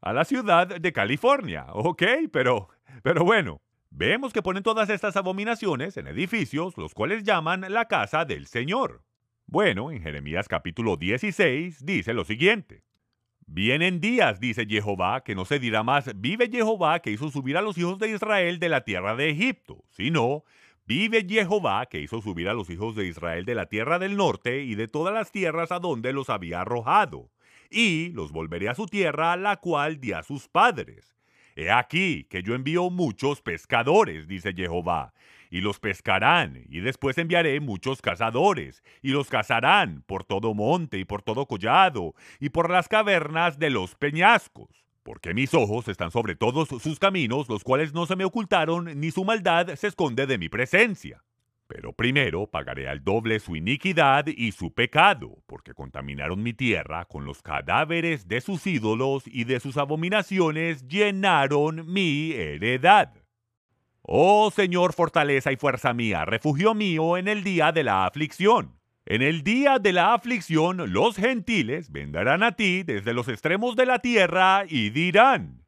a 0.00 0.14
la 0.14 0.24
ciudad 0.24 0.66
de 0.66 0.92
California, 0.94 1.66
¿ok? 1.74 2.02
Pero, 2.32 2.70
pero 3.02 3.22
bueno, 3.22 3.60
vemos 3.90 4.32
que 4.32 4.40
ponen 4.40 4.62
todas 4.62 4.88
estas 4.88 5.14
abominaciones 5.18 5.98
en 5.98 6.06
edificios, 6.06 6.78
los 6.78 6.94
cuales 6.94 7.22
llaman 7.22 7.66
la 7.68 7.84
casa 7.84 8.24
del 8.24 8.46
Señor. 8.46 9.02
Bueno, 9.52 9.90
en 9.90 10.00
Jeremías 10.00 10.46
capítulo 10.46 10.96
16 10.96 11.84
dice 11.84 12.14
lo 12.14 12.24
siguiente. 12.24 12.84
Vienen 13.48 14.00
días, 14.00 14.38
dice 14.38 14.64
Jehová, 14.64 15.24
que 15.24 15.34
no 15.34 15.44
se 15.44 15.58
dirá 15.58 15.82
más, 15.82 16.08
vive 16.14 16.48
Jehová 16.48 17.00
que 17.00 17.10
hizo 17.10 17.32
subir 17.32 17.56
a 17.56 17.60
los 17.60 17.76
hijos 17.76 17.98
de 17.98 18.10
Israel 18.10 18.60
de 18.60 18.68
la 18.68 18.84
tierra 18.84 19.16
de 19.16 19.30
Egipto, 19.30 19.82
sino, 19.90 20.44
vive 20.86 21.26
Jehová 21.28 21.86
que 21.86 22.00
hizo 22.00 22.22
subir 22.22 22.48
a 22.48 22.54
los 22.54 22.70
hijos 22.70 22.94
de 22.94 23.08
Israel 23.08 23.44
de 23.44 23.56
la 23.56 23.66
tierra 23.66 23.98
del 23.98 24.16
norte 24.16 24.62
y 24.62 24.76
de 24.76 24.86
todas 24.86 25.12
las 25.12 25.32
tierras 25.32 25.72
a 25.72 25.80
donde 25.80 26.12
los 26.12 26.30
había 26.30 26.60
arrojado 26.60 27.32
y 27.70 28.10
los 28.10 28.30
volveré 28.30 28.68
a 28.68 28.76
su 28.76 28.86
tierra, 28.86 29.36
la 29.36 29.56
cual 29.56 30.00
di 30.00 30.12
a 30.12 30.22
sus 30.22 30.46
padres. 30.46 31.16
He 31.56 31.72
aquí 31.72 32.22
que 32.30 32.44
yo 32.44 32.54
envío 32.54 32.88
muchos 32.88 33.42
pescadores, 33.42 34.28
dice 34.28 34.52
Jehová, 34.54 35.12
y 35.50 35.60
los 35.60 35.80
pescarán, 35.80 36.64
y 36.68 36.80
después 36.80 37.18
enviaré 37.18 37.58
muchos 37.60 38.00
cazadores, 38.00 38.82
y 39.02 39.10
los 39.10 39.28
cazarán 39.28 40.02
por 40.06 40.24
todo 40.24 40.54
monte 40.54 40.98
y 40.98 41.04
por 41.04 41.22
todo 41.22 41.46
collado, 41.46 42.14
y 42.38 42.50
por 42.50 42.70
las 42.70 42.88
cavernas 42.88 43.58
de 43.58 43.70
los 43.70 43.96
peñascos. 43.96 44.86
Porque 45.02 45.34
mis 45.34 45.52
ojos 45.54 45.88
están 45.88 46.10
sobre 46.10 46.36
todos 46.36 46.68
sus 46.68 46.98
caminos, 46.98 47.48
los 47.48 47.64
cuales 47.64 47.92
no 47.92 48.06
se 48.06 48.16
me 48.16 48.24
ocultaron, 48.24 49.00
ni 49.00 49.10
su 49.10 49.24
maldad 49.24 49.74
se 49.74 49.88
esconde 49.88 50.26
de 50.26 50.38
mi 50.38 50.48
presencia. 50.48 51.22
Pero 51.66 51.92
primero 51.92 52.48
pagaré 52.48 52.88
al 52.88 53.04
doble 53.04 53.38
su 53.38 53.54
iniquidad 53.54 54.26
y 54.26 54.52
su 54.52 54.74
pecado, 54.74 55.38
porque 55.46 55.72
contaminaron 55.72 56.42
mi 56.42 56.52
tierra 56.52 57.04
con 57.04 57.24
los 57.24 57.42
cadáveres 57.42 58.26
de 58.26 58.40
sus 58.40 58.66
ídolos 58.66 59.22
y 59.26 59.44
de 59.44 59.60
sus 59.60 59.76
abominaciones 59.76 60.86
llenaron 60.88 61.90
mi 61.90 62.32
heredad. 62.32 63.19
Oh 64.12 64.50
Señor, 64.50 64.92
fortaleza 64.92 65.52
y 65.52 65.56
fuerza 65.56 65.94
mía, 65.94 66.24
refugio 66.24 66.74
mío 66.74 67.16
en 67.16 67.28
el 67.28 67.44
día 67.44 67.70
de 67.70 67.84
la 67.84 68.06
aflicción. 68.06 68.76
En 69.06 69.22
el 69.22 69.44
día 69.44 69.78
de 69.78 69.92
la 69.92 70.14
aflicción 70.14 70.92
los 70.92 71.14
gentiles 71.14 71.92
vendrán 71.92 72.42
a 72.42 72.56
ti 72.56 72.82
desde 72.82 73.14
los 73.14 73.28
extremos 73.28 73.76
de 73.76 73.86
la 73.86 74.00
tierra 74.00 74.64
y 74.68 74.90
dirán, 74.90 75.64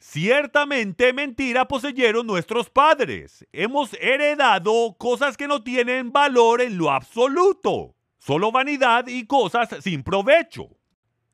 Ciertamente 0.00 1.12
mentira 1.12 1.68
poseyeron 1.68 2.26
nuestros 2.26 2.68
padres. 2.68 3.46
Hemos 3.52 3.94
heredado 4.00 4.96
cosas 4.98 5.36
que 5.36 5.46
no 5.46 5.62
tienen 5.62 6.10
valor 6.10 6.62
en 6.62 6.76
lo 6.76 6.90
absoluto. 6.90 7.94
Solo 8.18 8.50
vanidad 8.50 9.06
y 9.06 9.24
cosas 9.24 9.68
sin 9.82 10.02
provecho. 10.02 10.66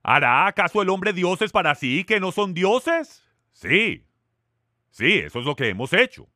¿Hará 0.02 0.46
acaso 0.46 0.82
el 0.82 0.90
hombre 0.90 1.14
dioses 1.14 1.52
para 1.52 1.74
sí 1.74 2.04
que 2.04 2.20
no 2.20 2.32
son 2.32 2.52
dioses? 2.52 3.24
Sí. 3.50 4.04
Sí, 4.90 5.20
eso 5.20 5.38
es 5.38 5.46
lo 5.46 5.56
que 5.56 5.70
hemos 5.70 5.94
hecho. 5.94 6.28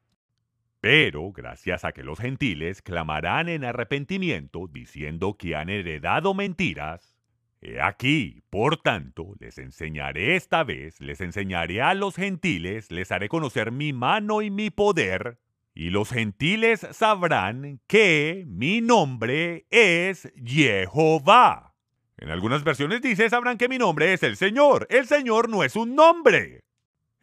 Pero, 0.85 1.33
gracias 1.33 1.83
a 1.87 1.93
que 1.93 2.03
los 2.03 2.19
gentiles 2.19 2.83
clamarán 2.83 3.49
en 3.49 3.65
arrepentimiento 3.65 4.69
diciendo 4.71 5.39
que 5.39 5.57
han 5.57 5.71
heredado 5.71 6.35
mentiras, 6.35 7.17
He 7.63 7.81
aquí, 7.81 8.43
por 8.51 8.77
tanto, 8.77 9.33
les 9.41 9.57
enseñaré 9.57 10.37
esta 10.37 10.63
vez, 10.63 11.01
les 11.01 11.23
enseñaré 11.23 11.81
a 11.81 11.95
los 11.95 12.17
gentiles, 12.17 12.91
les 12.91 13.11
haré 13.13 13.31
conocer 13.31 13.73
mi 13.73 13.95
mano 13.95 14.43
y 14.43 14.51
mi 14.51 14.69
poder, 14.69 15.39
y 15.73 15.89
los 15.89 16.11
gentiles 16.11 16.87
sabrán 16.91 17.81
que 17.87 18.45
mi 18.47 18.83
nombre 18.83 19.67
es 19.71 20.31
Jehová. 20.45 21.75
En 22.19 22.29
algunas 22.29 22.63
versiones 22.63 23.01
dice, 23.01 23.31
sabrán 23.31 23.57
que 23.57 23.71
mi 23.71 23.79
nombre 23.79 24.13
es 24.13 24.23
el 24.23 24.37
Señor. 24.37 24.87
El 24.91 25.07
Señor 25.07 25.49
no 25.49 25.65
es 25.65 25.77
un 25.77 25.95
nombre. 25.95 26.65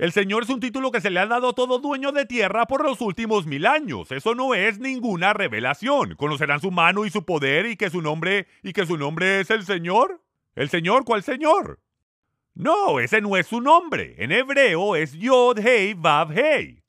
El 0.01 0.11
Señor 0.13 0.41
es 0.41 0.49
un 0.49 0.59
título 0.59 0.89
que 0.89 0.99
se 0.99 1.11
le 1.11 1.19
ha 1.19 1.27
dado 1.27 1.49
a 1.49 1.53
todo 1.53 1.77
dueño 1.77 2.11
de 2.11 2.25
tierra 2.25 2.65
por 2.65 2.83
los 2.83 3.01
últimos 3.01 3.45
mil 3.45 3.67
años. 3.67 4.11
Eso 4.11 4.33
no 4.33 4.55
es 4.55 4.79
ninguna 4.79 5.31
revelación. 5.33 6.15
Conocerán 6.15 6.59
su 6.59 6.71
mano 6.71 7.05
y 7.05 7.11
su 7.11 7.23
poder 7.23 7.67
y 7.67 7.77
que 7.77 7.91
su 7.91 8.01
nombre 8.01 8.47
y 8.63 8.73
que 8.73 8.87
su 8.87 8.97
nombre 8.97 9.41
es 9.41 9.51
el 9.51 9.63
Señor. 9.63 10.19
¿El 10.55 10.69
Señor? 10.69 11.05
¿Cuál 11.05 11.21
Señor? 11.21 11.81
No, 12.55 12.99
ese 12.99 13.21
no 13.21 13.37
es 13.37 13.45
su 13.45 13.61
nombre. 13.61 14.15
En 14.17 14.31
hebreo 14.31 14.95
es 14.95 15.13
Yod 15.13 15.59
Hei 15.59 15.93
Vav 15.93 16.31
Hei. 16.35 16.81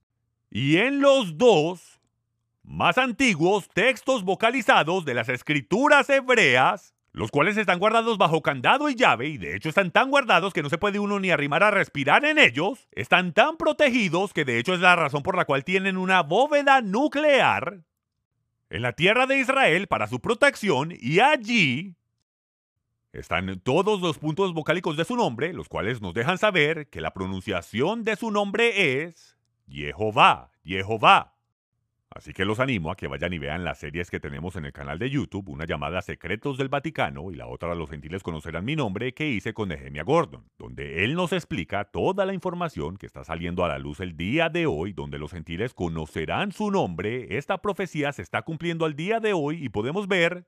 Y 0.49 0.79
en 0.79 1.03
los 1.03 1.37
dos 1.37 2.01
más 2.63 2.97
antiguos 2.97 3.69
textos 3.75 4.25
vocalizados 4.25 5.05
de 5.05 5.13
las 5.13 5.29
escrituras 5.29 6.09
hebreas, 6.09 6.95
los 7.13 7.31
cuales 7.31 7.57
están 7.57 7.79
guardados 7.79 8.17
bajo 8.17 8.43
candado 8.43 8.89
y 8.89 8.95
llave, 8.95 9.29
y 9.29 9.39
de 9.39 9.55
hecho 9.55 9.69
están 9.69 9.91
tan 9.91 10.11
guardados 10.11 10.53
que 10.53 10.63
no 10.63 10.71
se 10.71 10.79
puede 10.79 10.99
uno 10.99 11.21
ni 11.21 11.31
arrimar 11.31 11.63
a 11.63 11.71
respirar 11.71 12.25
en 12.25 12.39
ellos, 12.39 12.89
están 12.93 13.33
tan 13.35 13.57
protegidos 13.57 14.33
que 14.33 14.45
de 14.45 14.59
hecho 14.59 14.75
es 14.75 14.81
la 14.81 14.97
razón 14.97 15.23
por 15.23 15.37
la 15.37 15.45
cual 15.45 15.65
tienen 15.65 15.99
una 15.99 16.23
bóveda 16.23 16.81
nuclear 16.81 17.83
en 18.71 18.83
la 18.83 18.93
tierra 18.93 19.27
de 19.27 19.39
Israel 19.39 19.87
para 19.89 20.07
su 20.07 20.21
protección, 20.21 20.95
y 20.99 21.21
allí 21.21 21.97
están 23.13 23.61
todos 23.61 24.01
los 24.01 24.17
puntos 24.17 24.55
vocálicos 24.55 24.97
de 24.97 25.05
su 25.05 25.15
nombre, 25.17 25.53
los 25.53 25.69
cuales 25.69 26.01
nos 26.01 26.15
dejan 26.15 26.39
saber 26.39 26.89
que 26.89 27.03
la 27.03 27.13
pronunciación 27.13 28.05
de 28.05 28.17
su 28.17 28.31
nombre 28.31 29.03
es 29.03 29.37
Jehová, 29.69 30.51
Jehová. 30.65 31.35
Así 32.15 32.33
que 32.33 32.45
los 32.45 32.61
animo 32.61 32.91
a 32.91 32.97
que 32.97 33.07
vayan 33.07 33.33
y 33.33 33.39
vean 33.39 33.65
las 33.65 33.79
series 33.79 34.11
que 34.11 34.21
tenemos 34.21 34.57
en 34.57 34.67
el 34.67 34.73
canal 34.73 34.99
de 34.99 35.09
YouTube, 35.09 35.49
una 35.49 35.65
llamada 35.65 36.03
Secretos 36.03 36.59
del 36.59 36.69
Vaticano 36.69 37.31
y 37.31 37.37
la 37.37 37.47
otra 37.47 37.75
Los 37.75 37.91
gentiles 37.91 38.23
conocerán 38.23 38.65
mi 38.65 38.77
nombre 38.77 39.15
que 39.15 39.29
hice 39.29 39.55
con 39.55 39.71
Nehemia 39.71 40.05
Gordon, 40.05 40.45
donde 40.59 41.05
él 41.05 41.15
nos 41.15 41.33
explica 41.33 41.85
toda 41.85 42.27
la 42.27 42.35
información 42.35 42.97
que 42.97 43.07
está 43.07 43.25
saliendo 43.25 43.65
a 43.65 43.69
la 43.69 43.79
luz 43.79 44.01
el 44.01 44.17
día 44.17 44.49
de 44.51 44.67
hoy, 44.67 44.93
donde 44.93 45.19
los 45.19 45.33
gentiles 45.33 45.75
conocerán 45.75 46.53
su 46.53 46.71
nombre. 46.71 47.39
Esta 47.39 47.59
profecía 47.59 48.13
se 48.13 48.23
está 48.23 48.43
cumpliendo 48.43 48.85
al 48.85 48.95
día 48.95 49.19
de 49.19 49.33
hoy 49.33 49.65
y 49.65 49.69
podemos 49.71 50.07
ver 50.07 50.47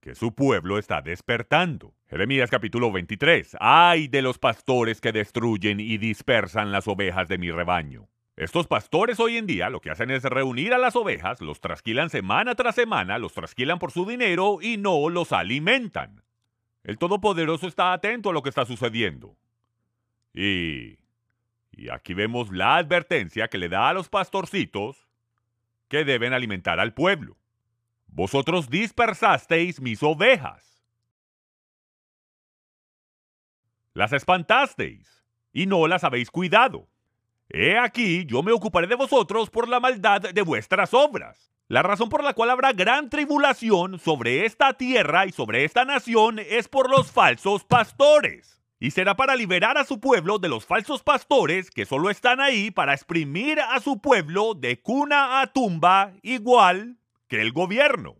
que 0.00 0.14
su 0.14 0.34
pueblo 0.34 0.78
está 0.78 1.00
despertando. 1.00 1.94
Jeremías 2.06 2.50
capítulo 2.50 2.92
23. 2.92 3.56
Ay 3.58 4.08
de 4.08 4.20
los 4.20 4.38
pastores 4.38 5.00
que 5.00 5.12
destruyen 5.12 5.80
y 5.80 5.96
dispersan 5.96 6.70
las 6.70 6.86
ovejas 6.86 7.28
de 7.28 7.38
mi 7.38 7.50
rebaño. 7.50 8.08
Estos 8.36 8.66
pastores 8.66 9.20
hoy 9.20 9.36
en 9.36 9.46
día 9.46 9.70
lo 9.70 9.80
que 9.80 9.90
hacen 9.90 10.10
es 10.10 10.24
reunir 10.24 10.74
a 10.74 10.78
las 10.78 10.96
ovejas, 10.96 11.40
los 11.40 11.60
trasquilan 11.60 12.10
semana 12.10 12.56
tras 12.56 12.74
semana, 12.74 13.18
los 13.18 13.32
trasquilan 13.32 13.78
por 13.78 13.92
su 13.92 14.06
dinero 14.06 14.58
y 14.60 14.76
no 14.76 15.08
los 15.08 15.32
alimentan. 15.32 16.24
El 16.82 16.98
Todopoderoso 16.98 17.68
está 17.68 17.92
atento 17.92 18.30
a 18.30 18.32
lo 18.32 18.42
que 18.42 18.48
está 18.48 18.64
sucediendo. 18.64 19.36
Y... 20.32 20.98
Y 21.76 21.90
aquí 21.90 22.14
vemos 22.14 22.52
la 22.52 22.76
advertencia 22.76 23.48
que 23.48 23.58
le 23.58 23.68
da 23.68 23.88
a 23.88 23.92
los 23.92 24.08
pastorcitos 24.08 25.08
que 25.88 26.04
deben 26.04 26.32
alimentar 26.32 26.78
al 26.78 26.94
pueblo. 26.94 27.36
Vosotros 28.06 28.70
dispersasteis 28.70 29.80
mis 29.80 30.00
ovejas. 30.04 30.84
Las 33.92 34.12
espantasteis 34.12 35.24
y 35.52 35.66
no 35.66 35.88
las 35.88 36.04
habéis 36.04 36.30
cuidado. 36.30 36.88
He 37.56 37.78
aquí, 37.78 38.26
yo 38.26 38.42
me 38.42 38.50
ocuparé 38.50 38.88
de 38.88 38.96
vosotros 38.96 39.48
por 39.48 39.68
la 39.68 39.78
maldad 39.78 40.20
de 40.20 40.42
vuestras 40.42 40.92
obras. 40.92 41.52
La 41.68 41.84
razón 41.84 42.08
por 42.08 42.24
la 42.24 42.34
cual 42.34 42.50
habrá 42.50 42.72
gran 42.72 43.08
tribulación 43.08 44.00
sobre 44.00 44.44
esta 44.44 44.72
tierra 44.72 45.24
y 45.26 45.30
sobre 45.30 45.64
esta 45.64 45.84
nación 45.84 46.40
es 46.40 46.66
por 46.66 46.90
los 46.90 47.12
falsos 47.12 47.62
pastores. 47.62 48.60
Y 48.80 48.90
será 48.90 49.14
para 49.14 49.36
liberar 49.36 49.78
a 49.78 49.84
su 49.84 50.00
pueblo 50.00 50.40
de 50.40 50.48
los 50.48 50.66
falsos 50.66 51.04
pastores 51.04 51.70
que 51.70 51.86
solo 51.86 52.10
están 52.10 52.40
ahí 52.40 52.72
para 52.72 52.92
exprimir 52.92 53.60
a 53.60 53.78
su 53.78 54.00
pueblo 54.00 54.54
de 54.54 54.80
cuna 54.82 55.40
a 55.40 55.46
tumba 55.46 56.12
igual 56.22 56.98
que 57.28 57.40
el 57.40 57.52
gobierno. 57.52 58.16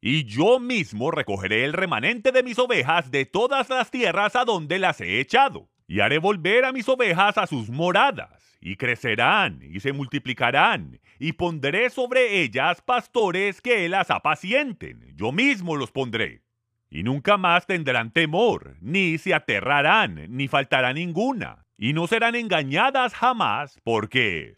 Y 0.00 0.24
yo 0.24 0.58
mismo 0.58 1.12
recogeré 1.12 1.64
el 1.64 1.74
remanente 1.74 2.32
de 2.32 2.42
mis 2.42 2.58
ovejas 2.58 3.12
de 3.12 3.24
todas 3.24 3.68
las 3.68 3.92
tierras 3.92 4.34
a 4.34 4.44
donde 4.44 4.80
las 4.80 5.00
he 5.00 5.20
echado, 5.20 5.68
y 5.86 6.00
haré 6.00 6.18
volver 6.18 6.64
a 6.64 6.72
mis 6.72 6.88
ovejas 6.88 7.38
a 7.38 7.46
sus 7.46 7.70
moradas, 7.70 8.58
y 8.60 8.76
crecerán, 8.76 9.60
y 9.62 9.80
se 9.80 9.92
multiplicarán, 9.92 11.00
y 11.18 11.32
pondré 11.32 11.90
sobre 11.90 12.40
ellas 12.40 12.82
pastores 12.82 13.60
que 13.60 13.88
las 13.88 14.10
apacienten, 14.10 15.14
yo 15.14 15.32
mismo 15.32 15.76
los 15.76 15.92
pondré. 15.92 16.42
Y 16.90 17.02
nunca 17.02 17.36
más 17.36 17.66
tendrán 17.66 18.12
temor, 18.12 18.76
ni 18.80 19.18
se 19.18 19.34
aterrarán, 19.34 20.26
ni 20.28 20.48
faltará 20.48 20.92
ninguna, 20.92 21.64
y 21.76 21.92
no 21.92 22.06
serán 22.06 22.34
engañadas 22.34 23.14
jamás, 23.14 23.78
porque... 23.84 24.56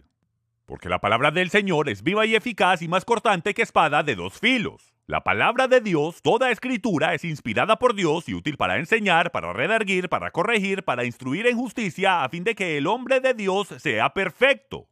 Porque 0.67 0.91
la 0.91 0.99
palabra 0.99 1.31
del 1.31 1.49
Señor 1.49 1.89
es 1.89 2.03
viva 2.03 2.27
y 2.27 2.35
eficaz 2.35 2.83
y 2.83 2.89
más 2.89 3.07
cortante 3.07 3.55
que 3.55 3.63
espada 3.63 4.03
de 4.03 4.15
dos 4.15 4.39
filos. 4.39 4.88
La 5.09 5.25
palabra 5.25 5.69
de 5.69 5.81
Dios, 5.81 6.21
toda 6.21 6.51
escritura, 6.51 7.15
es 7.15 7.25
inspirada 7.25 7.79
por 7.79 7.95
Dios 7.95 8.29
y 8.29 8.35
útil 8.35 8.59
para 8.59 8.77
enseñar, 8.77 9.31
para 9.33 9.55
redarguir, 9.55 10.11
para 10.11 10.31
corregir, 10.33 10.85
para 10.85 11.07
instruir 11.07 11.47
en 11.47 11.57
justicia, 11.57 12.23
a 12.23 12.29
fin 12.29 12.45
de 12.45 12.55
que 12.55 12.77
el 12.77 12.87
hombre 12.87 13.19
de 13.21 13.33
Dios 13.33 13.69
sea 13.79 14.13
perfecto, 14.13 14.87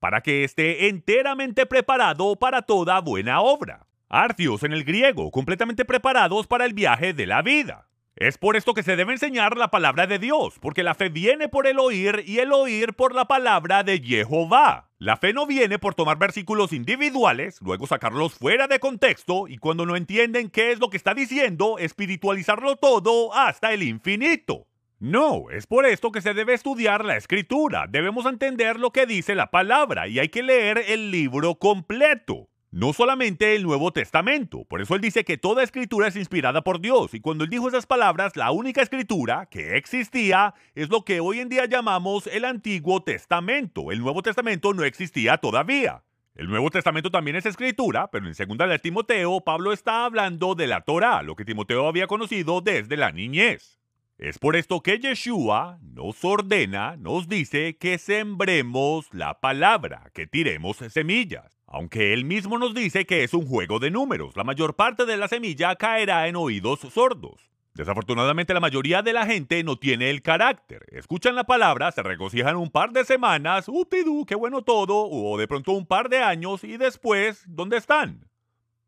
para 0.00 0.22
que 0.22 0.42
esté 0.42 0.88
enteramente 0.88 1.66
preparado 1.66 2.34
para 2.34 2.62
toda 2.62 3.00
buena 3.00 3.42
obra. 3.42 3.86
Artios 4.08 4.64
en 4.64 4.72
el 4.72 4.82
griego, 4.82 5.30
completamente 5.30 5.84
preparados 5.84 6.48
para 6.48 6.64
el 6.64 6.74
viaje 6.74 7.12
de 7.14 7.26
la 7.28 7.40
vida. 7.40 7.86
Es 8.16 8.38
por 8.38 8.54
esto 8.54 8.74
que 8.74 8.84
se 8.84 8.94
debe 8.94 9.12
enseñar 9.12 9.56
la 9.56 9.72
palabra 9.72 10.06
de 10.06 10.20
Dios, 10.20 10.54
porque 10.60 10.84
la 10.84 10.94
fe 10.94 11.08
viene 11.08 11.48
por 11.48 11.66
el 11.66 11.80
oír 11.80 12.22
y 12.24 12.38
el 12.38 12.52
oír 12.52 12.94
por 12.94 13.12
la 13.12 13.24
palabra 13.24 13.82
de 13.82 14.00
Jehová. 14.00 14.88
La 14.98 15.16
fe 15.16 15.32
no 15.32 15.48
viene 15.48 15.80
por 15.80 15.96
tomar 15.96 16.16
versículos 16.16 16.72
individuales, 16.72 17.58
luego 17.60 17.88
sacarlos 17.88 18.34
fuera 18.34 18.68
de 18.68 18.78
contexto 18.78 19.48
y 19.48 19.58
cuando 19.58 19.84
no 19.84 19.96
entienden 19.96 20.48
qué 20.48 20.70
es 20.70 20.78
lo 20.78 20.90
que 20.90 20.96
está 20.96 21.12
diciendo, 21.12 21.76
espiritualizarlo 21.78 22.76
todo 22.76 23.34
hasta 23.34 23.72
el 23.72 23.82
infinito. 23.82 24.68
No, 25.00 25.50
es 25.50 25.66
por 25.66 25.84
esto 25.84 26.12
que 26.12 26.22
se 26.22 26.34
debe 26.34 26.54
estudiar 26.54 27.04
la 27.04 27.16
escritura. 27.16 27.86
Debemos 27.88 28.26
entender 28.26 28.78
lo 28.78 28.92
que 28.92 29.06
dice 29.06 29.34
la 29.34 29.50
palabra 29.50 30.06
y 30.06 30.20
hay 30.20 30.28
que 30.28 30.44
leer 30.44 30.78
el 30.86 31.10
libro 31.10 31.56
completo 31.56 32.48
no 32.74 32.92
solamente 32.92 33.54
el 33.54 33.62
Nuevo 33.62 33.92
Testamento. 33.92 34.64
Por 34.64 34.82
eso 34.82 34.96
él 34.96 35.00
dice 35.00 35.24
que 35.24 35.38
toda 35.38 35.62
escritura 35.62 36.08
es 36.08 36.16
inspirada 36.16 36.62
por 36.62 36.80
Dios. 36.80 37.14
Y 37.14 37.20
cuando 37.20 37.44
él 37.44 37.50
dijo 37.50 37.68
esas 37.68 37.86
palabras, 37.86 38.34
la 38.34 38.50
única 38.50 38.82
escritura 38.82 39.46
que 39.46 39.76
existía 39.76 40.54
es 40.74 40.90
lo 40.90 41.04
que 41.04 41.20
hoy 41.20 41.38
en 41.38 41.48
día 41.48 41.66
llamamos 41.66 42.26
el 42.26 42.44
Antiguo 42.44 43.00
Testamento. 43.00 43.92
El 43.92 44.00
Nuevo 44.00 44.22
Testamento 44.22 44.74
no 44.74 44.82
existía 44.82 45.38
todavía. 45.38 46.02
El 46.34 46.48
Nuevo 46.48 46.68
Testamento 46.68 47.12
también 47.12 47.36
es 47.36 47.46
escritura, 47.46 48.10
pero 48.10 48.26
en 48.26 48.34
segunda 48.34 48.66
de 48.66 48.80
Timoteo, 48.80 49.40
Pablo 49.42 49.72
está 49.72 50.04
hablando 50.04 50.56
de 50.56 50.66
la 50.66 50.80
Torah, 50.80 51.22
lo 51.22 51.36
que 51.36 51.44
Timoteo 51.44 51.86
había 51.86 52.08
conocido 52.08 52.60
desde 52.60 52.96
la 52.96 53.12
niñez. 53.12 53.78
Es 54.18 54.40
por 54.40 54.56
esto 54.56 54.80
que 54.80 54.98
Yeshua 54.98 55.78
nos 55.80 56.24
ordena, 56.24 56.96
nos 56.96 57.28
dice 57.28 57.76
que 57.76 57.98
sembremos 57.98 59.06
la 59.12 59.38
palabra, 59.38 60.10
que 60.12 60.26
tiremos 60.26 60.78
semillas. 60.88 61.53
Aunque 61.74 62.12
él 62.12 62.24
mismo 62.24 62.56
nos 62.56 62.72
dice 62.72 63.04
que 63.04 63.24
es 63.24 63.34
un 63.34 63.48
juego 63.48 63.80
de 63.80 63.90
números, 63.90 64.36
la 64.36 64.44
mayor 64.44 64.76
parte 64.76 65.06
de 65.06 65.16
la 65.16 65.26
semilla 65.26 65.74
caerá 65.74 66.28
en 66.28 66.36
oídos 66.36 66.78
sordos. 66.78 67.50
Desafortunadamente 67.74 68.54
la 68.54 68.60
mayoría 68.60 69.02
de 69.02 69.12
la 69.12 69.26
gente 69.26 69.64
no 69.64 69.76
tiene 69.76 70.08
el 70.10 70.22
carácter. 70.22 70.86
Escuchan 70.92 71.34
la 71.34 71.42
palabra, 71.42 71.90
se 71.90 72.04
regocijan 72.04 72.54
un 72.54 72.70
par 72.70 72.92
de 72.92 73.04
semanas, 73.04 73.64
upidú, 73.66 74.24
qué 74.24 74.36
bueno 74.36 74.62
todo, 74.62 75.08
o 75.10 75.36
de 75.36 75.48
pronto 75.48 75.72
un 75.72 75.84
par 75.84 76.08
de 76.10 76.18
años 76.18 76.62
y 76.62 76.76
después, 76.76 77.42
¿dónde 77.48 77.78
están? 77.78 78.30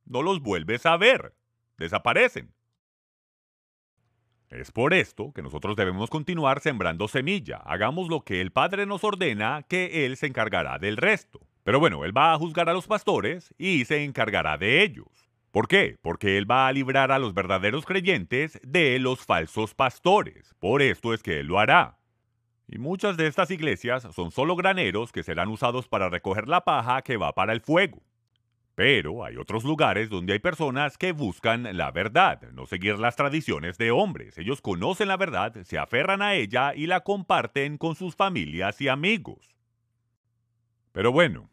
No 0.04 0.22
los 0.22 0.40
vuelves 0.40 0.86
a 0.86 0.96
ver. 0.96 1.34
Desaparecen. 1.78 2.54
Es 4.48 4.70
por 4.70 4.94
esto 4.94 5.32
que 5.32 5.42
nosotros 5.42 5.74
debemos 5.74 6.08
continuar 6.08 6.60
sembrando 6.60 7.08
semilla. 7.08 7.56
Hagamos 7.56 8.08
lo 8.08 8.20
que 8.20 8.40
el 8.40 8.52
Padre 8.52 8.86
nos 8.86 9.02
ordena, 9.02 9.64
que 9.68 10.06
Él 10.06 10.16
se 10.16 10.28
encargará 10.28 10.78
del 10.78 10.96
resto. 10.96 11.45
Pero 11.66 11.80
bueno, 11.80 12.04
Él 12.04 12.16
va 12.16 12.32
a 12.32 12.38
juzgar 12.38 12.68
a 12.68 12.72
los 12.72 12.86
pastores 12.86 13.52
y 13.58 13.84
se 13.86 14.04
encargará 14.04 14.56
de 14.56 14.84
ellos. 14.84 15.08
¿Por 15.50 15.66
qué? 15.66 15.96
Porque 16.00 16.38
Él 16.38 16.48
va 16.48 16.68
a 16.68 16.72
librar 16.72 17.10
a 17.10 17.18
los 17.18 17.34
verdaderos 17.34 17.84
creyentes 17.84 18.60
de 18.62 19.00
los 19.00 19.26
falsos 19.26 19.74
pastores. 19.74 20.54
Por 20.60 20.80
esto 20.80 21.12
es 21.12 21.24
que 21.24 21.40
Él 21.40 21.48
lo 21.48 21.58
hará. 21.58 21.98
Y 22.68 22.78
muchas 22.78 23.16
de 23.16 23.26
estas 23.26 23.50
iglesias 23.50 24.06
son 24.14 24.30
solo 24.30 24.54
graneros 24.54 25.10
que 25.10 25.24
serán 25.24 25.48
usados 25.48 25.88
para 25.88 26.08
recoger 26.08 26.46
la 26.46 26.60
paja 26.60 27.02
que 27.02 27.16
va 27.16 27.32
para 27.32 27.52
el 27.52 27.60
fuego. 27.60 28.00
Pero 28.76 29.24
hay 29.24 29.36
otros 29.36 29.64
lugares 29.64 30.08
donde 30.08 30.34
hay 30.34 30.38
personas 30.38 30.96
que 30.96 31.10
buscan 31.10 31.76
la 31.76 31.90
verdad, 31.90 32.42
no 32.52 32.66
seguir 32.66 32.96
las 33.00 33.16
tradiciones 33.16 33.76
de 33.76 33.90
hombres. 33.90 34.38
Ellos 34.38 34.60
conocen 34.60 35.08
la 35.08 35.16
verdad, 35.16 35.52
se 35.64 35.78
aferran 35.78 36.22
a 36.22 36.34
ella 36.34 36.76
y 36.76 36.86
la 36.86 37.00
comparten 37.00 37.76
con 37.76 37.96
sus 37.96 38.14
familias 38.14 38.80
y 38.80 38.86
amigos. 38.86 39.56
Pero 40.92 41.10
bueno, 41.10 41.50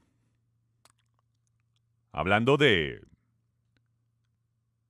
hablando 2.13 2.55
de 2.55 3.01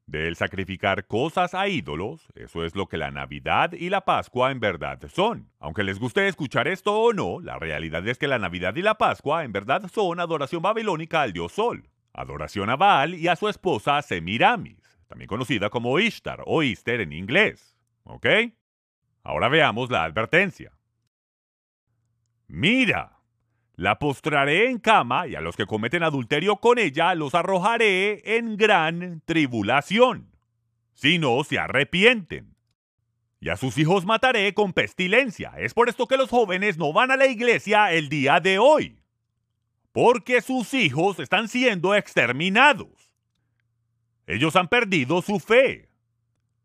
del 0.05 0.35
sacrificar 0.35 1.07
cosas 1.07 1.55
a 1.55 1.67
ídolos, 1.67 2.27
eso 2.35 2.63
es 2.63 2.75
lo 2.75 2.87
que 2.87 2.97
la 2.97 3.09
Navidad 3.09 3.71
y 3.71 3.89
la 3.89 4.01
Pascua 4.01 4.51
en 4.51 4.59
verdad 4.59 4.99
son. 5.11 5.49
Aunque 5.59 5.83
les 5.83 5.97
guste 5.97 6.27
escuchar 6.27 6.67
esto 6.67 6.93
o 6.93 7.13
no, 7.13 7.39
la 7.39 7.57
realidad 7.57 8.07
es 8.07 8.19
que 8.19 8.27
la 8.27 8.37
Navidad 8.37 8.75
y 8.75 8.83
la 8.83 8.95
Pascua 8.99 9.43
en 9.43 9.53
verdad 9.53 9.89
son 9.91 10.19
adoración 10.19 10.61
babilónica 10.61 11.23
al 11.23 11.33
dios 11.33 11.53
Sol 11.53 11.89
adoración 12.13 12.69
a 12.69 12.75
Baal 12.75 13.15
y 13.15 13.27
a 13.27 13.35
su 13.35 13.49
esposa 13.49 14.01
Semiramis, 14.01 14.99
también 15.07 15.27
conocida 15.27 15.69
como 15.69 15.99
Ishtar 15.99 16.43
o 16.45 16.63
Easter 16.63 17.01
en 17.01 17.11
inglés. 17.11 17.75
¿Ok? 18.03 18.27
Ahora 19.23 19.49
veamos 19.49 19.89
la 19.89 20.03
advertencia. 20.03 20.71
Mira, 22.47 23.19
la 23.75 23.99
postraré 23.99 24.69
en 24.69 24.79
cama 24.79 25.27
y 25.27 25.35
a 25.35 25.41
los 25.41 25.55
que 25.55 25.65
cometen 25.65 26.03
adulterio 26.03 26.57
con 26.57 26.79
ella 26.79 27.15
los 27.15 27.35
arrojaré 27.35 28.37
en 28.37 28.57
gran 28.57 29.21
tribulación, 29.25 30.31
si 30.93 31.19
no 31.19 31.43
se 31.43 31.59
arrepienten. 31.59 32.55
Y 33.39 33.49
a 33.49 33.57
sus 33.57 33.77
hijos 33.77 34.05
mataré 34.05 34.53
con 34.53 34.73
pestilencia. 34.73 35.53
Es 35.57 35.73
por 35.73 35.89
esto 35.89 36.07
que 36.07 36.17
los 36.17 36.29
jóvenes 36.29 36.77
no 36.77 36.93
van 36.93 37.11
a 37.11 37.17
la 37.17 37.27
iglesia 37.27 37.91
el 37.91 38.07
día 38.07 38.39
de 38.39 38.57
hoy 38.57 39.03
porque 39.93 40.41
sus 40.41 40.73
hijos 40.73 41.19
están 41.19 41.47
siendo 41.47 41.95
exterminados. 41.95 43.11
Ellos 44.25 44.55
han 44.55 44.67
perdido 44.67 45.21
su 45.21 45.39
fe. 45.39 45.89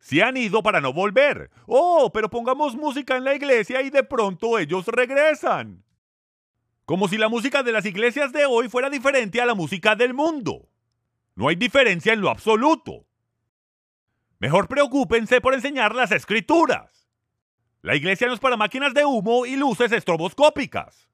Se 0.01 0.23
han 0.23 0.37
ido 0.37 0.63
para 0.63 0.81
no 0.81 0.93
volver. 0.93 1.51
Oh, 1.67 2.11
pero 2.13 2.31
pongamos 2.31 2.75
música 2.75 3.17
en 3.17 3.25
la 3.25 3.35
iglesia 3.35 3.83
y 3.83 3.91
de 3.91 4.03
pronto 4.03 4.59
ellos 4.59 4.87
regresan. 4.87 5.85
Como 6.89 7.07
si 7.07 7.19
la 7.19 7.29
música 7.29 7.63
de 7.63 7.71
las 7.71 7.85
iglesias 7.85 8.33
de 8.33 8.47
hoy 8.47 8.71
fuera 8.71 8.89
diferente 8.89 9.43
a 9.43 9.45
la 9.45 9.55
música 9.55 9.95
del 9.95 10.15
mundo. 10.15 10.71
No 11.35 11.49
hay 11.49 11.55
diferencia 11.55 12.15
en 12.15 12.23
lo 12.23 12.31
absoluto. 12.31 13.05
Mejor 14.39 14.69
preocúpense 14.69 15.43
por 15.43 15.53
enseñar 15.53 15.95
las 15.95 16.13
escrituras. 16.13 17.11
La 17.83 17.95
iglesia 17.95 18.27
no 18.27 18.33
es 18.33 18.41
para 18.41 18.57
máquinas 18.57 18.95
de 18.95 19.05
humo 19.05 19.45
y 19.45 19.57
luces 19.57 19.93
estroboscópicas. 19.93 21.11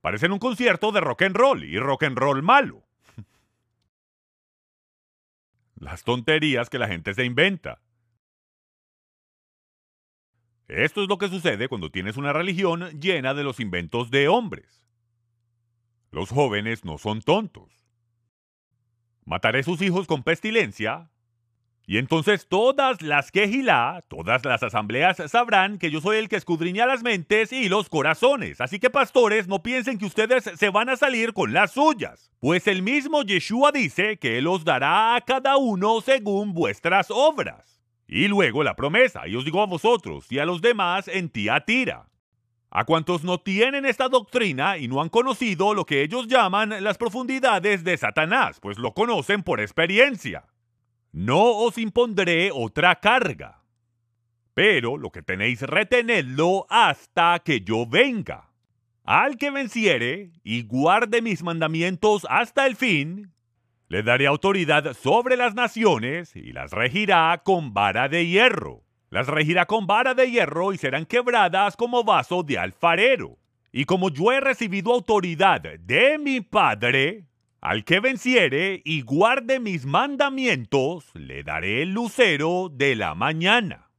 Parecen 0.00 0.32
un 0.32 0.38
concierto 0.38 0.92
de 0.92 1.02
rock 1.02 1.24
and 1.24 1.36
roll 1.36 1.62
y 1.62 1.78
rock 1.78 2.04
and 2.04 2.16
roll 2.16 2.42
malo. 2.42 2.82
Las 5.74 6.04
tonterías 6.04 6.70
que 6.70 6.78
la 6.78 6.88
gente 6.88 7.12
se 7.12 7.26
inventa. 7.26 7.82
Esto 10.70 11.02
es 11.02 11.08
lo 11.08 11.18
que 11.18 11.28
sucede 11.28 11.68
cuando 11.68 11.90
tienes 11.90 12.16
una 12.16 12.32
religión 12.32 13.00
llena 13.00 13.34
de 13.34 13.42
los 13.42 13.58
inventos 13.58 14.12
de 14.12 14.28
hombres. 14.28 14.86
Los 16.12 16.30
jóvenes 16.30 16.84
no 16.84 16.96
son 16.96 17.22
tontos. 17.22 17.84
Mataré 19.24 19.64
sus 19.64 19.82
hijos 19.82 20.06
con 20.06 20.22
pestilencia, 20.22 21.10
y 21.86 21.98
entonces 21.98 22.46
todas 22.46 23.02
las 23.02 23.32
quejilá, 23.32 24.00
todas 24.06 24.44
las 24.44 24.62
asambleas 24.62 25.16
sabrán 25.26 25.76
que 25.76 25.90
yo 25.90 26.00
soy 26.00 26.18
el 26.18 26.28
que 26.28 26.36
escudriña 26.36 26.86
las 26.86 27.02
mentes 27.02 27.52
y 27.52 27.68
los 27.68 27.88
corazones. 27.88 28.60
Así 28.60 28.78
que 28.78 28.90
pastores, 28.90 29.48
no 29.48 29.64
piensen 29.64 29.98
que 29.98 30.06
ustedes 30.06 30.44
se 30.54 30.70
van 30.70 30.88
a 30.88 30.96
salir 30.96 31.32
con 31.32 31.52
las 31.52 31.72
suyas. 31.72 32.30
Pues 32.38 32.68
el 32.68 32.82
mismo 32.82 33.22
Yeshua 33.22 33.72
dice 33.72 34.18
que 34.18 34.38
Él 34.38 34.46
os 34.46 34.64
dará 34.64 35.16
a 35.16 35.20
cada 35.22 35.56
uno 35.56 36.00
según 36.00 36.54
vuestras 36.54 37.10
obras. 37.10 37.79
Y 38.12 38.26
luego 38.26 38.64
la 38.64 38.74
promesa, 38.74 39.28
y 39.28 39.36
os 39.36 39.44
digo 39.44 39.62
a 39.62 39.66
vosotros 39.66 40.26
y 40.32 40.40
a 40.40 40.44
los 40.44 40.60
demás 40.60 41.06
en 41.06 41.28
Tiatira. 41.28 42.08
A 42.68 42.84
cuantos 42.84 43.22
no 43.22 43.38
tienen 43.38 43.86
esta 43.86 44.08
doctrina 44.08 44.78
y 44.78 44.88
no 44.88 45.00
han 45.00 45.10
conocido 45.10 45.74
lo 45.74 45.86
que 45.86 46.02
ellos 46.02 46.26
llaman 46.26 46.82
las 46.82 46.98
profundidades 46.98 47.84
de 47.84 47.96
Satanás, 47.96 48.58
pues 48.60 48.78
lo 48.78 48.94
conocen 48.94 49.44
por 49.44 49.60
experiencia. 49.60 50.44
No 51.12 51.52
os 51.58 51.78
impondré 51.78 52.50
otra 52.52 52.96
carga, 52.96 53.62
pero 54.54 54.96
lo 54.96 55.10
que 55.10 55.22
tenéis 55.22 55.62
retenedlo 55.62 56.66
hasta 56.68 57.38
que 57.38 57.60
yo 57.60 57.86
venga. 57.86 58.50
Al 59.04 59.36
que 59.36 59.52
venciere 59.52 60.32
y 60.42 60.64
guarde 60.64 61.22
mis 61.22 61.44
mandamientos 61.44 62.26
hasta 62.28 62.66
el 62.66 62.74
fin, 62.74 63.32
le 63.90 64.04
daré 64.04 64.28
autoridad 64.28 64.94
sobre 64.94 65.36
las 65.36 65.56
naciones 65.56 66.36
y 66.36 66.52
las 66.52 66.70
regirá 66.70 67.42
con 67.44 67.74
vara 67.74 68.08
de 68.08 68.24
hierro. 68.24 68.84
Las 69.10 69.26
regirá 69.26 69.66
con 69.66 69.88
vara 69.88 70.14
de 70.14 70.30
hierro 70.30 70.72
y 70.72 70.78
serán 70.78 71.06
quebradas 71.06 71.76
como 71.76 72.04
vaso 72.04 72.44
de 72.44 72.56
alfarero. 72.56 73.40
Y 73.72 73.86
como 73.86 74.08
yo 74.10 74.30
he 74.30 74.38
recibido 74.38 74.92
autoridad 74.92 75.60
de 75.60 76.18
mi 76.18 76.40
Padre, 76.40 77.26
al 77.60 77.84
que 77.84 77.98
venciere 77.98 78.80
y 78.84 79.00
guarde 79.00 79.58
mis 79.58 79.86
mandamientos, 79.86 81.10
le 81.14 81.42
daré 81.42 81.82
el 81.82 81.90
lucero 81.90 82.68
de 82.72 82.94
la 82.94 83.16
mañana. 83.16 83.90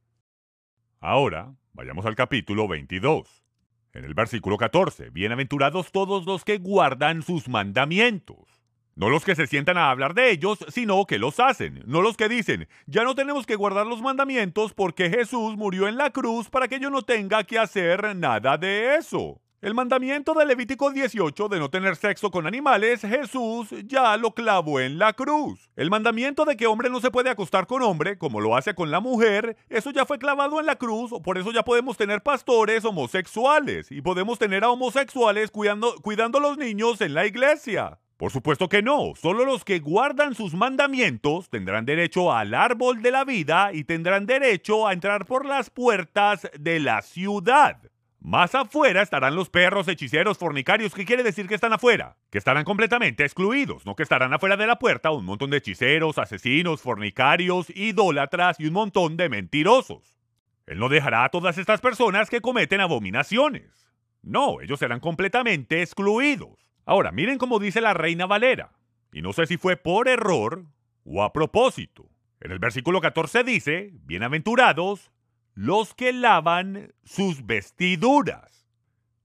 Ahora, 1.00 1.54
vayamos 1.74 2.06
al 2.06 2.14
capítulo 2.14 2.66
22. 2.66 3.44
En 3.92 4.06
el 4.06 4.14
versículo 4.14 4.56
14, 4.56 5.10
bienaventurados 5.10 5.92
todos 5.92 6.24
los 6.24 6.46
que 6.46 6.56
guardan 6.56 7.20
sus 7.20 7.46
mandamientos. 7.46 8.61
No 8.94 9.08
los 9.08 9.24
que 9.24 9.34
se 9.34 9.46
sientan 9.46 9.78
a 9.78 9.90
hablar 9.90 10.12
de 10.12 10.30
ellos, 10.30 10.58
sino 10.68 11.06
que 11.06 11.18
los 11.18 11.40
hacen. 11.40 11.82
No 11.86 12.02
los 12.02 12.16
que 12.18 12.28
dicen, 12.28 12.68
ya 12.86 13.04
no 13.04 13.14
tenemos 13.14 13.46
que 13.46 13.56
guardar 13.56 13.86
los 13.86 14.02
mandamientos 14.02 14.74
porque 14.74 15.08
Jesús 15.08 15.56
murió 15.56 15.88
en 15.88 15.96
la 15.96 16.10
cruz 16.10 16.50
para 16.50 16.68
que 16.68 16.78
yo 16.78 16.90
no 16.90 17.00
tenga 17.02 17.44
que 17.44 17.58
hacer 17.58 18.14
nada 18.14 18.58
de 18.58 18.96
eso. 18.96 19.40
El 19.62 19.74
mandamiento 19.74 20.34
de 20.34 20.44
Levítico 20.44 20.90
18 20.90 21.48
de 21.48 21.60
no 21.60 21.70
tener 21.70 21.94
sexo 21.94 22.32
con 22.32 22.48
animales, 22.48 23.00
Jesús 23.02 23.68
ya 23.84 24.16
lo 24.16 24.32
clavó 24.32 24.80
en 24.80 24.98
la 24.98 25.12
cruz. 25.12 25.70
El 25.76 25.88
mandamiento 25.88 26.44
de 26.44 26.56
que 26.56 26.66
hombre 26.66 26.90
no 26.90 27.00
se 27.00 27.12
puede 27.12 27.30
acostar 27.30 27.68
con 27.68 27.80
hombre, 27.80 28.18
como 28.18 28.40
lo 28.40 28.56
hace 28.56 28.74
con 28.74 28.90
la 28.90 28.98
mujer, 28.98 29.56
eso 29.68 29.92
ya 29.92 30.04
fue 30.04 30.18
clavado 30.18 30.58
en 30.58 30.66
la 30.66 30.74
cruz, 30.74 31.12
por 31.22 31.38
eso 31.38 31.52
ya 31.52 31.62
podemos 31.62 31.96
tener 31.96 32.24
pastores 32.24 32.84
homosexuales 32.84 33.92
y 33.92 34.02
podemos 34.02 34.38
tener 34.40 34.64
a 34.64 34.70
homosexuales 34.70 35.52
cuidando, 35.52 35.94
cuidando 36.02 36.38
a 36.38 36.42
los 36.42 36.58
niños 36.58 37.00
en 37.00 37.14
la 37.14 37.24
iglesia. 37.24 38.00
Por 38.22 38.30
supuesto 38.30 38.68
que 38.68 38.82
no, 38.82 39.14
solo 39.16 39.44
los 39.44 39.64
que 39.64 39.80
guardan 39.80 40.36
sus 40.36 40.54
mandamientos 40.54 41.50
tendrán 41.50 41.84
derecho 41.84 42.32
al 42.32 42.54
árbol 42.54 43.02
de 43.02 43.10
la 43.10 43.24
vida 43.24 43.72
y 43.72 43.82
tendrán 43.82 44.26
derecho 44.26 44.86
a 44.86 44.92
entrar 44.92 45.26
por 45.26 45.44
las 45.44 45.70
puertas 45.70 46.48
de 46.56 46.78
la 46.78 47.02
ciudad. 47.02 47.78
Más 48.20 48.54
afuera 48.54 49.02
estarán 49.02 49.34
los 49.34 49.50
perros, 49.50 49.88
hechiceros, 49.88 50.38
fornicarios. 50.38 50.94
¿Qué 50.94 51.04
quiere 51.04 51.24
decir 51.24 51.48
que 51.48 51.56
están 51.56 51.72
afuera? 51.72 52.16
Que 52.30 52.38
estarán 52.38 52.62
completamente 52.62 53.24
excluidos, 53.24 53.84
no 53.86 53.96
que 53.96 54.04
estarán 54.04 54.32
afuera 54.32 54.56
de 54.56 54.68
la 54.68 54.78
puerta 54.78 55.10
un 55.10 55.24
montón 55.24 55.50
de 55.50 55.56
hechiceros, 55.56 56.18
asesinos, 56.18 56.80
fornicarios, 56.80 57.70
idólatras 57.70 58.60
y 58.60 58.66
un 58.66 58.74
montón 58.74 59.16
de 59.16 59.30
mentirosos. 59.30 60.20
Él 60.66 60.78
no 60.78 60.88
dejará 60.88 61.24
a 61.24 61.30
todas 61.30 61.58
estas 61.58 61.80
personas 61.80 62.30
que 62.30 62.40
cometen 62.40 62.82
abominaciones. 62.82 63.90
No, 64.22 64.60
ellos 64.60 64.78
serán 64.78 65.00
completamente 65.00 65.82
excluidos. 65.82 66.71
Ahora, 66.84 67.12
miren 67.12 67.38
cómo 67.38 67.58
dice 67.58 67.80
la 67.80 67.94
reina 67.94 68.26
Valera. 68.26 68.72
Y 69.12 69.22
no 69.22 69.32
sé 69.32 69.46
si 69.46 69.56
fue 69.56 69.76
por 69.76 70.08
error 70.08 70.64
o 71.04 71.22
a 71.22 71.32
propósito. 71.32 72.08
En 72.40 72.50
el 72.50 72.58
versículo 72.58 73.00
14 73.00 73.44
dice, 73.44 73.90
bienaventurados 74.04 75.12
los 75.54 75.94
que 75.94 76.12
lavan 76.12 76.92
sus 77.04 77.46
vestiduras. 77.46 78.66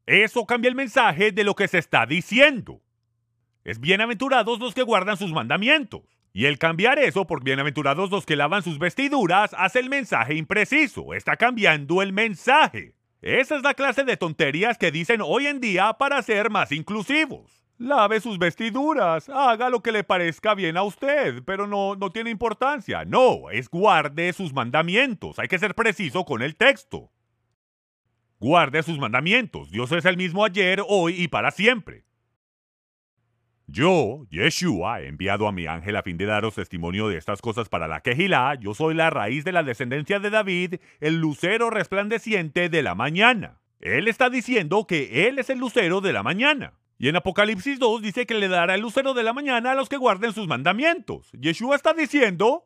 Eso 0.06 0.46
cambia 0.46 0.70
el 0.70 0.76
mensaje 0.76 1.32
de 1.32 1.44
lo 1.44 1.56
que 1.56 1.68
se 1.68 1.78
está 1.80 2.06
diciendo. 2.06 2.82
Es 3.64 3.80
bienaventurados 3.80 4.60
los 4.60 4.74
que 4.74 4.84
guardan 4.84 5.18
sus 5.18 5.32
mandamientos. 5.32 6.04
Y 6.34 6.46
el 6.46 6.60
cambiar 6.60 7.00
eso 7.00 7.26
por 7.26 7.44
bienaventurados 7.44 8.12
los 8.12 8.26
que 8.26 8.36
lavan 8.36 8.62
sus 8.62 8.78
vestiduras 8.78 9.56
hace 9.58 9.80
el 9.80 9.90
mensaje 9.90 10.36
impreciso. 10.36 11.14
Está 11.14 11.36
cambiando 11.36 12.02
el 12.02 12.14
mensaje. 12.14 12.97
Esa 13.22 13.58
es 13.58 13.64
la 13.64 13.74
clase 13.74 14.04
de 14.04 14.18
tonterías 14.18 14.78
que 14.78 14.92
dicen 14.92 15.22
hoy 15.24 15.48
en 15.48 15.60
día 15.60 15.94
para 15.94 16.22
ser 16.22 16.50
más 16.50 16.72
inclusivos. 16.72 17.64
Lave 17.80 18.20
sus 18.20 18.40
vestiduras, 18.40 19.30
haga 19.30 19.70
lo 19.70 19.84
que 19.84 19.92
le 19.92 20.04
parezca 20.04 20.56
bien 20.56 20.78
a 20.78 20.84
usted, 20.84 21.44
pero 21.46 21.68
no, 21.68 21.96
no 21.96 22.10
tiene 22.10 22.32
importancia. 22.32 23.06
No, 23.06 23.52
es 23.52 23.70
guarde 23.70 24.34
sus 24.34 24.52
mandamientos. 24.52 25.38
Hay 25.38 25.48
que 25.48 25.60
ser 25.60 25.76
preciso 25.76 26.26
con 26.26 26.42
el 26.42 26.56
texto. 26.56 27.12
Guarde 28.40 28.82
sus 28.82 28.98
mandamientos. 28.98 29.70
Dios 29.70 29.92
es 29.92 30.06
el 30.06 30.18
mismo 30.18 30.44
ayer, 30.44 30.84
hoy 30.88 31.22
y 31.22 31.28
para 31.28 31.52
siempre. 31.52 32.07
Yo, 33.70 34.26
Yeshua, 34.30 35.02
he 35.02 35.08
enviado 35.08 35.46
a 35.46 35.52
mi 35.52 35.68
ángel 35.68 35.98
a 35.98 36.02
fin 36.02 36.16
de 36.16 36.26
daros 36.26 36.56
testimonio 36.56 37.10
de 37.10 37.18
estas 37.18 37.42
cosas 37.42 37.68
para 37.68 37.90
la 37.90 38.00
quejilá. 38.00 38.56
Yo 38.56 38.74
soy 38.74 38.94
la 38.96 39.10
raíz 39.10 39.44
de 39.44 39.52
la 39.52 39.62
descendencia 39.62 40.20
de 40.20 40.30
David, 40.30 40.76
el 41.02 41.20
lucero 41.20 41.70
resplandeciente 41.70 42.70
de 42.70 42.82
la 42.82 42.96
mañana. 42.96 43.60
Él 43.82 44.08
está 44.08 44.30
diciendo 44.30 44.88
que 44.88 45.28
Él 45.28 45.38
es 45.38 45.50
el 45.50 45.60
lucero 45.60 46.00
de 46.00 46.14
la 46.14 46.24
mañana. 46.24 46.80
Y 46.98 47.10
en 47.10 47.18
Apocalipsis 47.18 47.78
2 47.78 48.02
dice 48.02 48.26
que 48.26 48.36
le 48.36 48.48
dará 48.48 48.74
el 48.76 48.82
lucero 48.82 49.14
de 49.14 49.24
la 49.24 49.34
mañana 49.34 49.74
a 49.74 49.76
los 49.76 49.90
que 49.90 49.98
guarden 49.98 50.32
sus 50.32 50.48
mandamientos. 50.48 51.30
Yeshua 51.34 51.76
está 51.76 51.94
diciendo, 51.94 52.66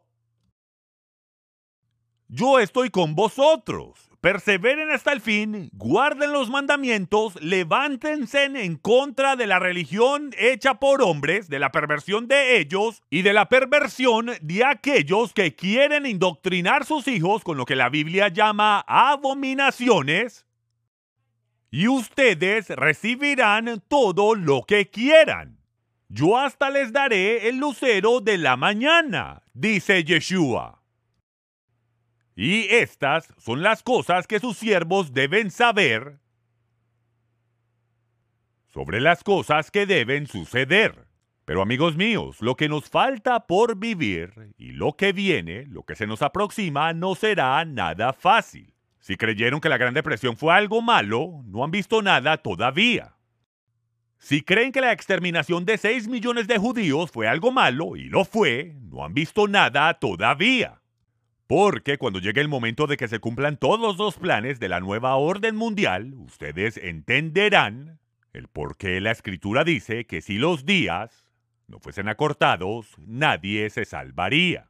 yo 2.28 2.60
estoy 2.60 2.92
con 2.92 3.16
vosotros 3.16 4.11
perseveren 4.21 4.91
hasta 4.91 5.12
el 5.12 5.19
fin, 5.19 5.71
guarden 5.73 6.31
los 6.31 6.49
mandamientos, 6.49 7.41
levántense 7.41 8.43
en 8.43 8.77
contra 8.77 9.36
de 9.36 9.47
la 9.47 9.57
religión 9.57 10.31
hecha 10.38 10.75
por 10.75 11.01
hombres, 11.01 11.49
de 11.49 11.57
la 11.57 11.71
perversión 11.71 12.27
de 12.27 12.60
ellos 12.60 13.01
y 13.10 13.23
de 13.23 13.34
la 13.34 13.49
perversión 13.49 14.31
de 14.41 14.63
aquellos 14.63 15.34
que 15.34 15.55
quieren 15.55 16.05
indoctrinar 16.05 16.86
sus 16.86 17.07
hijos 17.07 17.43
con 17.43 17.57
lo 17.57 17.65
que 17.65 17.75
la 17.75 17.89
Biblia 17.89 18.27
llama 18.27 18.86
abominaciones. 18.88 20.45
Y 21.71 21.88
ustedes 21.88 22.69
recibirán 22.69 23.81
todo 23.88 24.36
lo 24.36 24.63
que 24.67 24.89
quieran. 24.89 25.57
Yo 26.10 26.38
hasta 26.38 26.69
les 26.69 26.91
daré 26.91 27.47
el 27.47 27.57
lucero 27.57 28.19
de 28.19 28.38
la 28.38 28.57
mañana, 28.57 29.43
dice 29.53 30.03
Yeshua. 30.03 30.81
Y 32.36 32.67
estas 32.70 33.34
son 33.38 33.62
las 33.62 33.84
cosas 33.84 34.28
que 34.28 34.39
sus 34.39 34.58
siervos 34.58 35.13
deben 35.13 35.52
saber 35.52 36.20
sobre 38.67 39.02
las 39.02 39.24
cosas 39.24 39.70
que 39.70 39.86
deben 39.86 40.28
suceder. 40.28 41.08
Pero 41.46 41.62
amigos 41.62 41.98
míos, 41.98 42.38
lo 42.41 42.56
que 42.56 42.70
nos 42.70 42.89
falta 42.89 43.48
por 43.48 43.78
vivir 43.78 44.54
y 44.58 44.72
lo 44.72 44.94
que 44.94 45.12
viene, 45.12 45.65
lo 45.65 45.84
que 45.84 45.96
se 45.96 46.08
nos 46.08 46.22
aproxima, 46.22 46.94
no 46.94 47.15
será 47.15 47.65
nada 47.65 48.13
fácil. 48.13 48.74
Si 49.00 49.17
creyeron 49.17 49.60
que 49.60 49.67
la 49.67 49.78
Gran 49.78 49.94
Depresión 49.94 50.38
fue 50.38 50.54
algo 50.54 50.82
malo, 50.82 51.41
no 51.46 51.63
han 51.63 51.72
visto 51.72 52.02
nada 52.02 52.38
todavía. 52.38 53.15
Si 54.20 54.44
creen 54.44 54.72
que 54.72 54.82
la 54.82 54.91
exterminación 54.91 55.65
de 55.65 55.80
6 55.80 56.08
millones 56.08 56.48
de 56.48 56.60
judíos 56.60 57.10
fue 57.10 57.28
algo 57.28 57.52
malo, 57.52 57.96
y 57.96 58.04
lo 58.04 58.24
fue, 58.24 58.76
no 58.80 59.04
han 59.04 59.15
visto 59.15 59.48
nada 59.48 59.96
todavía. 59.96 60.81
Porque 61.52 61.98
cuando 61.98 62.20
llegue 62.20 62.40
el 62.40 62.48
momento 62.48 62.88
de 62.88 62.96
que 62.96 63.10
se 63.10 63.20
cumplan 63.20 63.58
todos 63.58 63.98
los 63.98 64.16
planes 64.16 64.58
de 64.62 64.70
la 64.70 64.80
nueva 64.80 65.18
orden 65.18 65.58
mundial, 65.58 66.14
ustedes 66.14 66.78
entenderán 66.78 68.00
el 68.32 68.48
por 68.48 68.78
qué 68.78 69.02
la 69.02 69.12
escritura 69.12 69.66
dice 69.66 70.06
que 70.06 70.22
si 70.22 70.38
los 70.38 70.66
días 70.66 71.28
no 71.68 71.80
fuesen 71.80 72.08
acortados, 72.08 72.96
nadie 73.00 73.70
se 73.70 73.84
salvaría. 73.84 74.70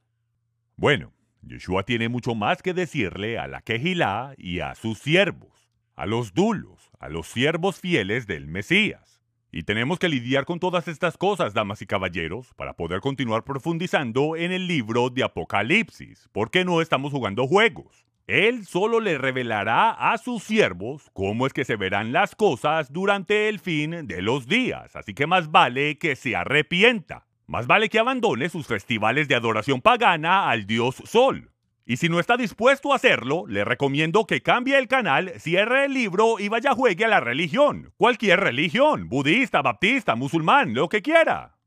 Bueno, 0.75 1.13
Yeshua 1.43 1.83
tiene 1.83 2.09
mucho 2.09 2.33
más 2.33 2.63
que 2.63 2.73
decirle 2.73 3.37
a 3.37 3.47
la 3.47 3.61
Quejilá 3.61 4.33
y 4.35 4.61
a 4.61 4.73
sus 4.73 4.97
siervos, 4.97 5.69
a 5.95 6.07
los 6.07 6.33
dulos, 6.33 6.89
a 6.97 7.09
los 7.09 7.27
siervos 7.27 7.79
fieles 7.79 8.25
del 8.25 8.47
Mesías. 8.47 9.20
Y 9.53 9.63
tenemos 9.63 9.99
que 9.99 10.07
lidiar 10.07 10.45
con 10.45 10.59
todas 10.59 10.87
estas 10.87 11.17
cosas, 11.17 11.53
damas 11.53 11.81
y 11.81 11.85
caballeros, 11.85 12.53
para 12.55 12.73
poder 12.73 13.01
continuar 13.01 13.43
profundizando 13.43 14.37
en 14.37 14.53
el 14.53 14.65
libro 14.65 15.09
de 15.09 15.23
Apocalipsis, 15.23 16.29
porque 16.31 16.63
no 16.63 16.81
estamos 16.81 17.11
jugando 17.11 17.45
juegos. 17.47 18.05
Él 18.27 18.65
solo 18.65 19.01
le 19.01 19.17
revelará 19.17 19.91
a 19.91 20.17
sus 20.17 20.43
siervos 20.43 21.09
cómo 21.11 21.45
es 21.45 21.51
que 21.51 21.65
se 21.65 21.75
verán 21.75 22.13
las 22.13 22.33
cosas 22.33 22.93
durante 22.93 23.49
el 23.49 23.59
fin 23.59 24.07
de 24.07 24.21
los 24.21 24.47
días, 24.47 24.95
así 24.95 25.13
que 25.13 25.27
más 25.27 25.51
vale 25.51 25.97
que 25.97 26.15
se 26.15 26.33
arrepienta. 26.33 27.27
Más 27.45 27.67
vale 27.67 27.89
que 27.89 27.99
abandone 27.99 28.47
sus 28.47 28.67
festivales 28.67 29.27
de 29.27 29.35
adoración 29.35 29.81
pagana 29.81 30.49
al 30.49 30.65
dios 30.65 31.03
Sol. 31.03 31.51
Y 31.91 31.97
si 31.97 32.07
no 32.07 32.21
está 32.21 32.37
dispuesto 32.37 32.93
a 32.93 32.95
hacerlo, 32.95 33.43
le 33.49 33.65
recomiendo 33.65 34.25
que 34.25 34.41
cambie 34.41 34.77
el 34.77 34.87
canal, 34.87 35.33
cierre 35.41 35.83
el 35.83 35.93
libro 35.93 36.39
y 36.39 36.47
vaya 36.47 36.71
a 36.71 36.73
juegue 36.73 37.03
a 37.03 37.09
la 37.09 37.19
religión. 37.19 37.91
Cualquier 37.97 38.39
religión, 38.39 39.09
budista, 39.09 39.61
baptista, 39.61 40.15
musulmán, 40.15 40.73
lo 40.73 40.87
que 40.87 41.01
quiera. 41.01 41.57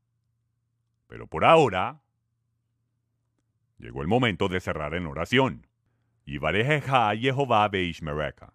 Pero 1.05 1.27
por 1.27 1.45
ahora, 1.45 2.01
llegó 3.77 4.01
el 4.01 4.07
momento 4.07 4.47
de 4.47 4.61
cerrar 4.61 4.95
en 4.95 5.05
oración. 5.05 5.67
Y 6.25 6.39
Jehová 6.39 7.67
Beishmereka. 7.67 8.51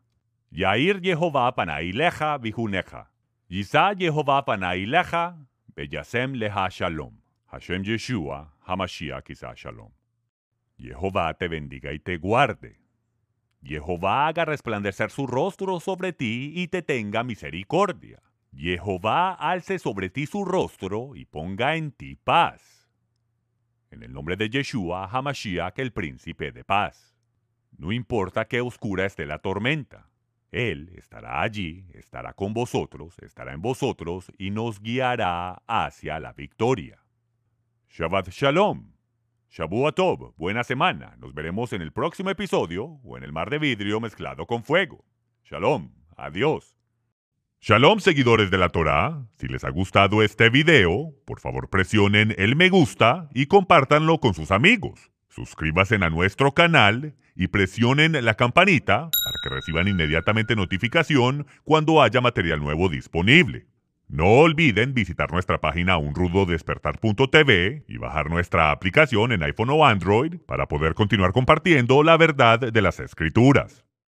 Yair 0.50 1.00
Jehová 1.00 1.54
panaileja 1.54 2.38
vijuneja. 2.38 3.12
Yisa 3.46 3.94
Jehová 3.96 4.44
panaileja 4.44 5.36
beyasem 5.76 6.32
leha 6.34 6.68
shalom. 6.68 7.20
Hashem 7.46 7.84
Yeshua, 7.84 8.54
Hamashiach 8.66 9.22
quizá 9.22 9.54
shalom. 9.54 9.99
Jehová 10.80 11.34
te 11.34 11.48
bendiga 11.48 11.92
y 11.92 11.98
te 11.98 12.16
guarde. 12.16 12.80
Jehová 13.62 14.28
haga 14.28 14.44
resplandecer 14.44 15.10
su 15.10 15.26
rostro 15.26 15.80
sobre 15.80 16.12
ti 16.12 16.52
y 16.56 16.68
te 16.68 16.82
tenga 16.82 17.22
misericordia. 17.22 18.22
Jehová 18.54 19.34
alce 19.34 19.78
sobre 19.78 20.10
ti 20.10 20.26
su 20.26 20.44
rostro 20.44 21.14
y 21.14 21.24
ponga 21.24 21.76
en 21.76 21.92
ti 21.92 22.16
paz. 22.16 22.88
En 23.90 24.02
el 24.02 24.12
nombre 24.12 24.36
de 24.36 24.48
Yeshua, 24.48 25.08
Hamashiach, 25.10 25.78
el 25.78 25.92
príncipe 25.92 26.52
de 26.52 26.64
paz. 26.64 27.16
No 27.76 27.92
importa 27.92 28.46
qué 28.46 28.60
oscura 28.60 29.06
esté 29.06 29.26
la 29.26 29.38
tormenta. 29.38 30.08
Él 30.50 30.90
estará 30.96 31.42
allí, 31.42 31.86
estará 31.94 32.32
con 32.34 32.52
vosotros, 32.52 33.18
estará 33.20 33.52
en 33.52 33.62
vosotros 33.62 34.32
y 34.36 34.50
nos 34.50 34.80
guiará 34.80 35.62
hacia 35.66 36.18
la 36.18 36.32
victoria. 36.32 36.98
Shabbat 37.88 38.28
Shalom. 38.30 38.99
Tov, 39.96 40.32
buena 40.36 40.62
semana. 40.62 41.16
Nos 41.18 41.34
veremos 41.34 41.72
en 41.72 41.82
el 41.82 41.92
próximo 41.92 42.30
episodio 42.30 43.00
o 43.02 43.18
en 43.18 43.24
el 43.24 43.32
mar 43.32 43.50
de 43.50 43.58
vidrio 43.58 44.00
mezclado 44.00 44.46
con 44.46 44.62
fuego. 44.62 45.04
Shalom, 45.44 45.90
adiós. 46.16 46.76
Shalom 47.60 47.98
seguidores 47.98 48.52
de 48.52 48.58
la 48.58 48.68
Torah, 48.68 49.26
si 49.38 49.48
les 49.48 49.64
ha 49.64 49.70
gustado 49.70 50.22
este 50.22 50.50
video, 50.50 51.12
por 51.26 51.40
favor 51.40 51.68
presionen 51.68 52.32
el 52.38 52.54
me 52.54 52.68
gusta 52.68 53.28
y 53.34 53.46
compártanlo 53.46 54.18
con 54.20 54.34
sus 54.34 54.52
amigos. 54.52 55.10
Suscríbanse 55.28 55.96
a 55.96 56.10
nuestro 56.10 56.52
canal 56.52 57.16
y 57.34 57.48
presionen 57.48 58.24
la 58.24 58.34
campanita 58.34 59.10
para 59.10 59.36
que 59.42 59.48
reciban 59.48 59.88
inmediatamente 59.88 60.54
notificación 60.54 61.46
cuando 61.64 62.00
haya 62.00 62.20
material 62.20 62.60
nuevo 62.60 62.88
disponible. 62.88 63.66
No 64.12 64.26
olviden 64.26 64.92
visitar 64.92 65.30
nuestra 65.30 65.60
página 65.60 65.96
unrudodespertar.tv 65.96 67.84
y 67.86 67.96
bajar 67.96 68.28
nuestra 68.28 68.72
aplicación 68.72 69.30
en 69.30 69.44
iPhone 69.44 69.70
o 69.70 69.86
Android 69.86 70.34
para 70.46 70.66
poder 70.66 70.94
continuar 70.94 71.32
compartiendo 71.32 72.02
la 72.02 72.16
verdad 72.16 72.58
de 72.58 72.82
las 72.82 72.98
escrituras. 72.98 73.84